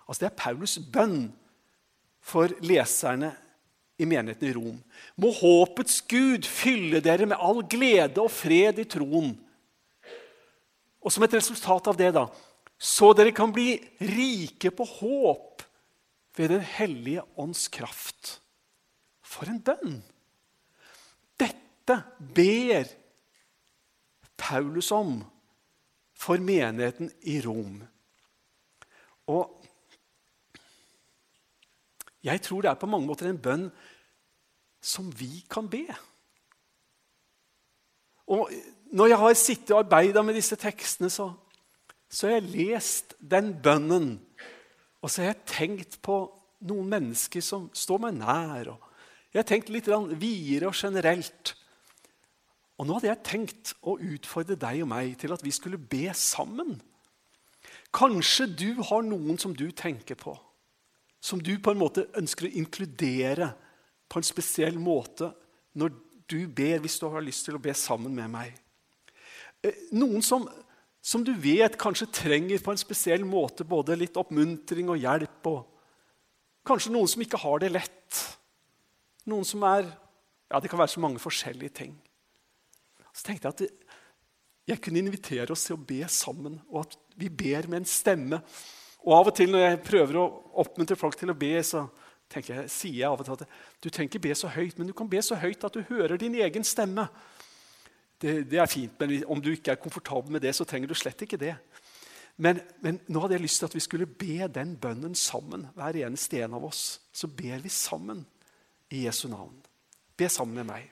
Altså 0.07 0.25
Det 0.25 0.29
er 0.31 0.41
Paulus' 0.41 0.79
bønn 0.91 1.29
for 2.23 2.51
leserne 2.65 3.33
i 3.99 4.07
menigheten 4.07 4.47
i 4.47 4.53
Rom. 4.55 4.77
Må 5.19 5.31
håpets 5.35 5.99
Gud 6.07 6.47
fylle 6.47 7.01
dere 7.03 7.27
med 7.27 7.39
all 7.39 7.61
glede 7.67 8.21
og 8.23 8.31
fred 8.31 8.79
i 8.79 8.87
troen. 8.89 9.33
Og 10.99 11.13
som 11.13 11.23
et 11.23 11.35
resultat 11.35 11.89
av 11.91 11.97
det, 11.99 12.11
da, 12.15 12.25
så 12.79 13.11
dere 13.15 13.35
kan 13.35 13.51
bli 13.55 13.75
rike 13.99 14.71
på 14.71 14.87
håp 14.87 15.65
ved 16.39 16.53
Den 16.53 16.63
hellige 16.63 17.23
ånds 17.35 17.67
kraft. 17.67 18.39
For 19.21 19.49
en 19.51 19.59
bønn! 19.59 19.99
Dette 21.39 21.97
ber 22.19 22.87
Paulus 24.39 24.91
om 24.95 25.19
for 26.19 26.41
menigheten 26.43 27.11
i 27.31 27.39
Rom. 27.41 27.79
Og 29.29 29.55
jeg 32.23 32.41
tror 32.43 32.61
det 32.61 32.71
er 32.71 32.79
på 32.79 32.89
mange 32.91 33.07
måter 33.07 33.29
en 33.29 33.39
bønn 33.39 33.69
som 34.83 35.07
vi 35.15 35.45
kan 35.51 35.69
be. 35.71 35.85
Og 38.29 38.51
når 38.91 39.11
jeg 39.11 39.21
har 39.21 39.37
sittet 39.37 39.71
og 39.75 39.85
arbeida 39.85 40.21
med 40.25 40.35
disse 40.37 40.57
tekstene, 40.59 41.09
så, 41.09 41.31
så, 42.09 42.27
har 42.27 42.39
jeg 42.39 42.51
lest 42.51 43.15
den 43.19 43.53
bønnen. 43.63 44.17
Og 45.01 45.09
så 45.09 45.23
har 45.23 45.33
jeg 45.33 45.47
tenkt 45.49 45.99
på 46.03 46.21
noen 46.67 46.91
mennesker 46.91 47.43
som 47.45 47.69
står 47.73 48.03
meg 48.03 48.19
nær. 48.19 48.73
Jeg 49.31 49.39
har 49.39 49.47
tenkt 49.47 49.71
litt 49.71 49.87
videre 50.19 50.69
og 50.69 50.75
generelt. 50.75 51.55
Og 52.79 52.87
nå 52.87 52.95
hadde 52.95 53.09
jeg 53.09 53.27
tenkt 53.27 53.73
å 53.83 53.97
utfordre 53.99 54.55
deg 54.59 54.85
og 54.85 54.91
meg 54.93 55.17
til 55.19 55.33
at 55.35 55.43
vi 55.43 55.51
skulle 55.51 55.79
be 55.79 56.07
sammen. 56.15 56.77
Kanskje 57.95 58.47
du 58.47 58.69
har 58.87 59.03
noen 59.03 59.39
som 59.41 59.51
du 59.55 59.67
tenker 59.75 60.15
på, 60.19 60.35
som 61.19 61.41
du 61.43 61.57
på 61.59 61.73
en 61.73 61.81
måte 61.81 62.07
ønsker 62.17 62.47
å 62.47 62.53
inkludere 62.61 63.51
på 64.09 64.21
en 64.21 64.27
spesiell 64.27 64.79
måte 64.79 65.33
når 65.75 65.91
du 66.29 66.39
ber, 66.47 66.79
hvis 66.79 66.99
du 67.01 67.07
har 67.09 67.25
lyst 67.25 67.47
til 67.47 67.57
å 67.57 67.61
be 67.61 67.73
sammen 67.75 68.13
med 68.15 68.31
meg. 68.31 68.53
Eh, 69.65 69.75
noen 69.91 70.23
som, 70.23 70.45
som 71.01 71.25
du 71.25 71.33
vet 71.35 71.75
kanskje 71.81 72.07
trenger 72.21 72.61
på 72.63 72.71
en 72.71 72.79
spesiell 72.79 73.25
måte 73.27 73.67
både 73.67 73.97
litt 73.97 74.17
oppmuntring 74.19 74.91
og 74.93 75.01
hjelp. 75.01 75.49
og 75.51 75.65
Kanskje 76.69 76.93
noen 76.93 77.09
som 77.09 77.25
ikke 77.25 77.41
har 77.41 77.63
det 77.63 77.73
lett. 77.73 78.21
Noen 79.27 79.47
som 79.47 79.65
er 79.67 79.89
Ja, 80.49 80.57
det 80.57 80.71
kan 80.71 80.79
være 80.79 80.89
så 80.89 81.01
mange 81.03 81.19
forskjellige 81.21 81.75
ting. 81.77 81.91
Så 83.13 83.25
tenkte 83.25 83.49
jeg 83.49 83.55
at 83.55 83.87
jeg 84.69 84.81
kunne 84.85 85.01
invitere 85.01 85.53
oss 85.53 85.65
til 85.65 85.77
å 85.77 85.85
be 85.91 86.03
sammen, 86.11 86.59
og 86.69 86.83
at 86.85 86.97
vi 87.19 87.29
ber 87.29 87.67
med 87.67 87.81
en 87.81 87.89
stemme. 87.89 88.41
Og 89.05 89.15
av 89.15 89.31
og 89.31 89.35
til 89.37 89.49
når 89.51 89.65
jeg 89.65 89.81
prøver 89.87 90.19
å 90.19 90.27
oppmuntre 90.61 90.97
folk 90.99 91.17
til 91.17 91.31
å 91.33 91.37
be, 91.37 91.55
så 91.65 91.87
jeg, 92.29 92.67
sier 92.69 92.99
jeg 92.99 93.09
av 93.09 93.17
og 93.17 93.25
til 93.25 93.37
at 93.39 93.59
du 93.81 93.89
trenger 93.89 94.11
ikke 94.11 94.27
be 94.27 94.35
så 94.37 94.51
høyt, 94.53 94.77
men 94.77 94.91
du 94.91 94.93
kan 94.93 95.09
be 95.09 95.21
så 95.25 95.37
høyt 95.39 95.63
at 95.65 95.73
du 95.73 95.81
hører 95.89 96.19
din 96.21 96.37
egen 96.37 96.67
stemme. 96.67 97.07
Det, 98.21 98.43
det 98.51 98.59
er 98.59 98.69
fint, 98.69 98.93
men 98.99 99.23
om 99.31 99.41
du 99.41 99.49
ikke 99.53 99.73
er 99.73 99.81
komfortabel 99.81 100.35
med 100.35 100.43
det, 100.45 100.53
så 100.53 100.67
trenger 100.67 100.91
du 100.91 100.97
slett 100.97 101.23
ikke 101.25 101.39
det. 101.41 101.55
Men, 102.39 102.61
men, 102.83 103.01
nå 103.11 103.23
hadde 103.23 103.35
jeg 103.35 103.43
lyst 103.43 103.59
til 103.63 103.67
at 103.67 103.75
vi 103.75 103.83
skulle 103.83 104.07
be 104.07 104.47
den 104.53 104.75
bønnen 104.79 105.15
sammen. 105.17 105.65
hver 105.75 105.97
eneste 106.05 106.43
en 106.43 106.55
av 106.55 106.69
oss. 106.69 107.01
Så 107.11 107.27
ber 107.27 107.59
vi 107.63 107.71
sammen 107.73 108.21
i 108.91 109.03
Jesu 109.07 109.27
navn. 109.27 109.57
Be 110.15 110.29
sammen 110.31 110.61
med 110.61 110.69
meg. 110.69 110.85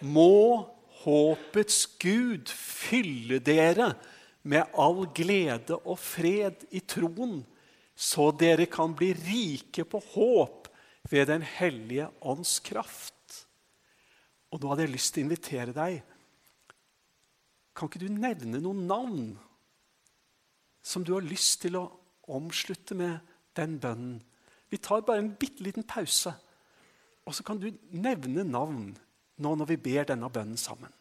Må 0.00 0.64
håpets 1.06 1.84
Gud 2.02 2.50
fylle 2.50 3.38
dere 3.44 3.92
med 4.46 4.74
all 4.78 5.06
glede 5.14 5.78
og 5.78 5.98
fred 6.02 6.66
i 6.74 6.82
troen, 6.86 7.40
så 7.96 8.28
dere 8.36 8.66
kan 8.70 8.94
bli 8.94 9.12
rike 9.16 9.86
på 9.88 10.02
håp 10.12 10.68
ved 11.10 11.28
Den 11.30 11.42
hellige 11.42 12.08
ånds 12.20 12.58
kraft. 12.60 13.14
Og 14.50 14.60
nå 14.60 14.70
hadde 14.70 14.86
jeg 14.86 14.94
lyst 14.94 15.14
til 15.14 15.22
å 15.22 15.26
invitere 15.26 15.74
deg. 15.76 16.00
Kan 17.76 17.90
ikke 17.90 18.02
du 18.02 18.10
nevne 18.10 18.60
noen 18.62 18.86
navn 18.88 19.26
som 20.86 21.04
du 21.04 21.14
har 21.16 21.26
lyst 21.26 21.60
til 21.64 21.78
å 21.78 21.88
omslutte 22.32 22.96
med 22.98 23.18
den 23.58 23.78
bønnen? 23.82 24.20
Vi 24.70 24.80
tar 24.82 25.04
bare 25.06 25.22
en 25.22 25.34
bitte 25.38 25.62
liten 25.62 25.86
pause, 25.86 26.32
og 27.26 27.34
så 27.34 27.44
kan 27.46 27.58
du 27.62 27.68
nevne 27.94 28.42
navn 28.46 28.94
nå 29.42 29.52
når 29.58 29.74
vi 29.74 29.82
ber 29.90 30.08
denne 30.08 30.30
bønnen 30.32 30.58
sammen. 30.58 30.92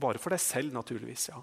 Bare 0.00 0.18
for 0.18 0.34
deg 0.34 0.40
selv, 0.42 0.72
naturligvis. 0.74 1.28
ja. 1.28 1.42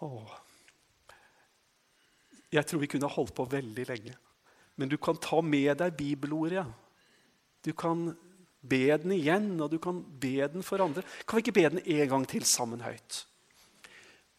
Åh. 0.00 0.32
Jeg 2.52 2.66
tror 2.68 2.80
vi 2.80 2.88
kunne 2.90 3.08
holdt 3.10 3.34
på 3.36 3.46
veldig 3.50 3.86
lenge. 3.88 4.14
Men 4.76 4.90
du 4.92 4.96
kan 5.00 5.16
ta 5.20 5.40
med 5.40 5.78
deg 5.80 5.96
bibelordet. 5.96 6.66
Du 7.64 7.72
kan 7.72 8.10
be 8.60 8.86
den 9.02 9.14
igjen, 9.16 9.48
og 9.60 9.70
du 9.72 9.78
kan 9.82 10.00
be 10.20 10.48
den 10.52 10.64
for 10.66 10.82
andre. 10.82 11.04
Kan 11.26 11.38
vi 11.38 11.46
ikke 11.46 11.56
be 11.58 11.68
den 11.76 11.82
en 11.84 12.08
gang 12.12 12.26
til 12.28 12.46
sammen 12.48 12.84
høyt? 12.84 13.24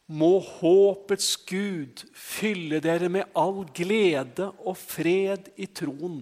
Må 0.08 0.38
håpets 0.40 1.34
Gud 1.50 2.06
fylle 2.16 2.80
dere 2.84 3.10
med 3.12 3.28
all 3.36 3.66
glede 3.76 4.50
og 4.64 4.78
fred 4.80 5.52
i 5.60 5.68
troen, 5.68 6.22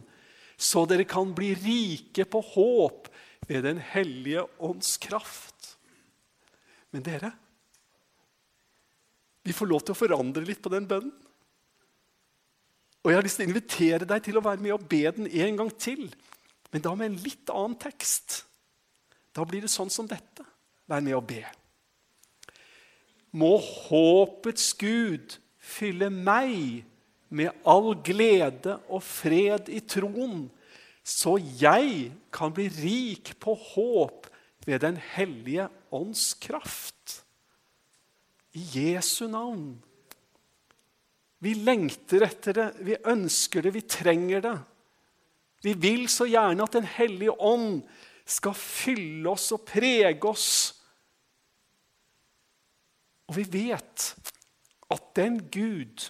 så 0.58 0.86
dere 0.90 1.06
kan 1.06 1.34
bli 1.36 1.52
rike 1.60 2.26
på 2.26 2.42
håp 2.54 3.12
ved 3.46 3.62
Den 3.68 3.78
hellige 3.78 4.42
ånds 4.58 4.96
kraft. 4.98 5.76
Men 6.90 7.04
dere, 7.06 7.30
vi 9.46 9.54
får 9.54 9.70
lov 9.70 9.84
til 9.86 9.94
å 9.94 10.00
forandre 10.00 10.42
litt 10.48 10.64
på 10.64 10.72
den 10.74 10.88
bønnen. 10.90 11.14
Og 13.06 13.12
jeg 13.12 13.20
har 13.20 13.26
lyst 13.28 13.38
til 13.38 13.46
å 13.46 13.52
invitere 13.52 14.08
deg 14.10 14.24
til 14.26 14.40
å 14.40 14.42
være 14.42 14.64
med 14.66 14.74
og 14.74 14.88
be 14.90 15.04
den 15.14 15.28
en 15.30 15.60
gang 15.60 15.70
til. 15.78 16.08
Men 16.76 16.84
da 16.84 16.92
med 16.92 17.08
en 17.08 17.22
litt 17.24 17.48
annen 17.56 17.78
tekst. 17.80 18.42
Da 19.32 19.46
blir 19.48 19.64
det 19.64 19.72
sånn 19.72 19.88
som 19.88 20.10
dette. 20.12 20.44
Vær 20.92 21.00
med 21.00 21.16
og 21.16 21.24
be. 21.30 21.40
Må 23.32 23.54
håpets 23.64 24.74
Gud 24.76 25.38
fylle 25.56 26.10
meg 26.12 26.84
med 27.32 27.64
all 27.64 27.94
glede 28.04 28.76
og 28.92 29.06
fred 29.08 29.72
i 29.72 29.80
troen, 29.88 30.50
så 31.00 31.38
jeg 31.40 32.12
kan 32.36 32.52
bli 32.52 32.68
rik 32.76 33.38
på 33.40 33.56
håp 33.56 34.28
ved 34.68 34.84
Den 34.84 35.00
hellige 35.16 35.70
ånds 35.96 36.34
kraft. 36.44 37.22
I 38.52 38.68
Jesu 38.82 39.30
navn. 39.32 39.78
Vi 41.40 41.56
lengter 41.56 42.28
etter 42.28 42.60
det, 42.60 42.72
vi 42.84 43.00
ønsker 43.00 43.64
det, 43.64 43.78
vi 43.80 43.88
trenger 43.88 44.44
det. 44.44 44.58
Vi 45.66 45.74
vil 45.74 46.06
så 46.12 46.28
gjerne 46.30 46.64
at 46.64 46.74
Den 46.78 46.86
hellige 46.86 47.34
ånd 47.42 47.82
skal 48.26 48.54
fylle 48.58 49.30
oss 49.30 49.52
og 49.54 49.66
prege 49.66 50.30
oss. 50.30 50.50
Og 53.30 53.40
vi 53.40 53.46
vet 53.50 54.12
at 54.94 55.08
den 55.18 55.40
Gud 55.50 56.10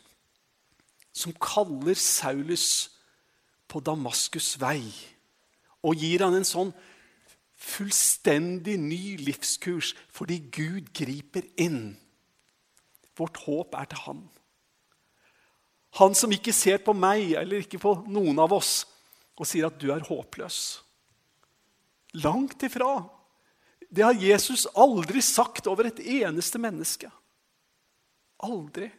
som 1.15 1.31
kaller 1.39 1.95
Saulus 1.95 2.91
på 3.71 3.79
Damaskus' 3.79 4.57
vei 4.59 4.83
og 5.85 5.95
gir 5.95 6.25
han 6.25 6.35
en 6.35 6.47
sånn 6.47 6.73
fullstendig 7.55 8.75
ny 8.81 9.15
livskurs 9.21 9.93
fordi 10.11 10.41
Gud 10.51 10.91
griper 10.97 11.47
inn 11.55 11.95
Vårt 13.15 13.37
håp 13.45 13.77
er 13.79 13.85
til 13.87 14.01
Han. 14.03 14.17
Han 16.01 16.17
som 16.19 16.33
ikke 16.35 16.51
ser 16.51 16.81
på 16.83 16.91
meg 16.91 17.31
eller 17.39 17.63
ikke 17.63 17.79
på 17.79 17.93
noen 18.11 18.41
av 18.43 18.51
oss 18.51 18.81
og 19.35 19.47
sier 19.47 19.67
at 19.67 19.77
du 19.81 19.89
er 19.93 20.05
håpløs. 20.07 20.59
Langt 22.23 22.63
ifra. 22.63 23.03
Det 23.91 24.03
har 24.05 24.17
Jesus 24.19 24.65
aldri 24.75 25.21
sagt 25.23 25.67
over 25.67 25.89
et 25.89 25.99
eneste 25.99 26.59
menneske. 26.61 27.09
Aldri. 28.43 28.89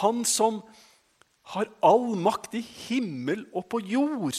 Han 0.00 0.22
som 0.26 0.62
har 1.54 1.70
all 1.84 2.14
makt 2.16 2.56
i 2.58 2.62
himmel 2.62 3.44
og 3.52 3.66
på 3.72 3.82
jord. 3.84 4.38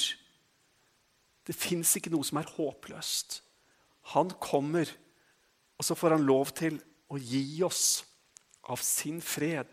Det 1.45 1.55
fins 1.55 1.93
ikke 1.97 2.13
noe 2.13 2.25
som 2.25 2.39
er 2.41 2.49
håpløst. 2.55 3.41
Han 4.15 4.31
kommer, 4.41 4.89
og 5.77 5.85
så 5.85 5.97
får 5.97 6.17
han 6.17 6.25
lov 6.25 6.53
til 6.57 6.79
å 7.11 7.19
gi 7.21 7.61
oss 7.65 8.03
av 8.69 8.81
sin 8.81 9.19
fred, 9.21 9.69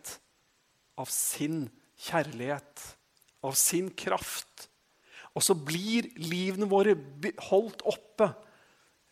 av 1.00 1.08
sin 1.08 1.64
kjærlighet, 2.04 2.84
av 3.42 3.56
sin 3.58 3.90
kraft. 3.90 4.68
Og 5.32 5.44
så 5.44 5.56
blir 5.56 6.10
livene 6.20 6.68
våre 6.68 6.94
holdt 7.48 7.84
oppe 7.88 8.30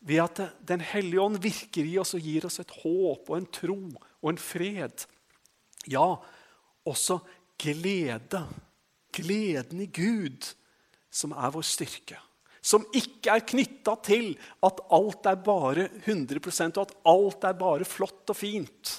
ved 0.04 0.22
at 0.24 0.40
Den 0.64 0.80
hellige 0.80 1.20
ånd 1.20 1.40
virker 1.42 1.84
i 1.84 1.98
oss 2.00 2.14
og 2.16 2.24
gir 2.24 2.46
oss 2.48 2.60
et 2.62 2.72
håp 2.82 3.28
og 3.28 3.36
en 3.36 3.50
tro 3.52 3.80
og 3.90 4.32
en 4.32 4.40
fred. 4.40 5.04
Ja, 5.88 6.16
også 6.88 7.20
glede. 7.60 8.44
Gleden 9.12 9.82
i 9.82 9.90
Gud, 9.90 10.46
som 11.10 11.32
er 11.34 11.52
vår 11.52 11.66
styrke 11.66 12.20
som 12.60 12.84
ikke 12.96 13.32
er 13.32 13.46
knytta 13.48 13.94
til 14.04 14.32
at 14.66 14.82
alt 14.92 15.28
er 15.30 15.38
bare 15.44 15.86
100 16.04 16.40
og 16.76 16.82
at 16.82 16.96
alt 17.08 17.46
er 17.48 17.56
bare 17.58 17.88
flott 17.88 18.32
og 18.32 18.36
fint. 18.36 18.98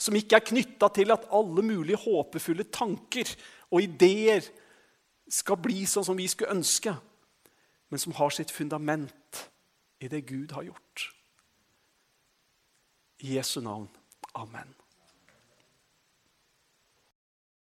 Som 0.00 0.16
ikke 0.16 0.38
er 0.38 0.46
knytta 0.52 0.90
til 0.96 1.12
at 1.12 1.26
alle 1.32 1.64
mulige 1.64 2.00
håpefulle 2.00 2.68
tanker 2.72 3.28
og 3.70 3.82
ideer 3.84 4.44
skal 5.30 5.60
bli 5.62 5.84
sånn 5.86 6.06
som 6.06 6.18
vi 6.18 6.26
skulle 6.30 6.56
ønske, 6.56 6.96
men 7.90 8.02
som 8.02 8.14
har 8.18 8.34
sitt 8.34 8.50
fundament 8.50 9.46
i 10.00 10.08
det 10.10 10.24
Gud 10.28 10.54
har 10.56 10.66
gjort. 10.66 11.06
I 13.20 13.36
Jesu 13.36 13.60
navn. 13.60 13.88
Amen. 14.34 14.79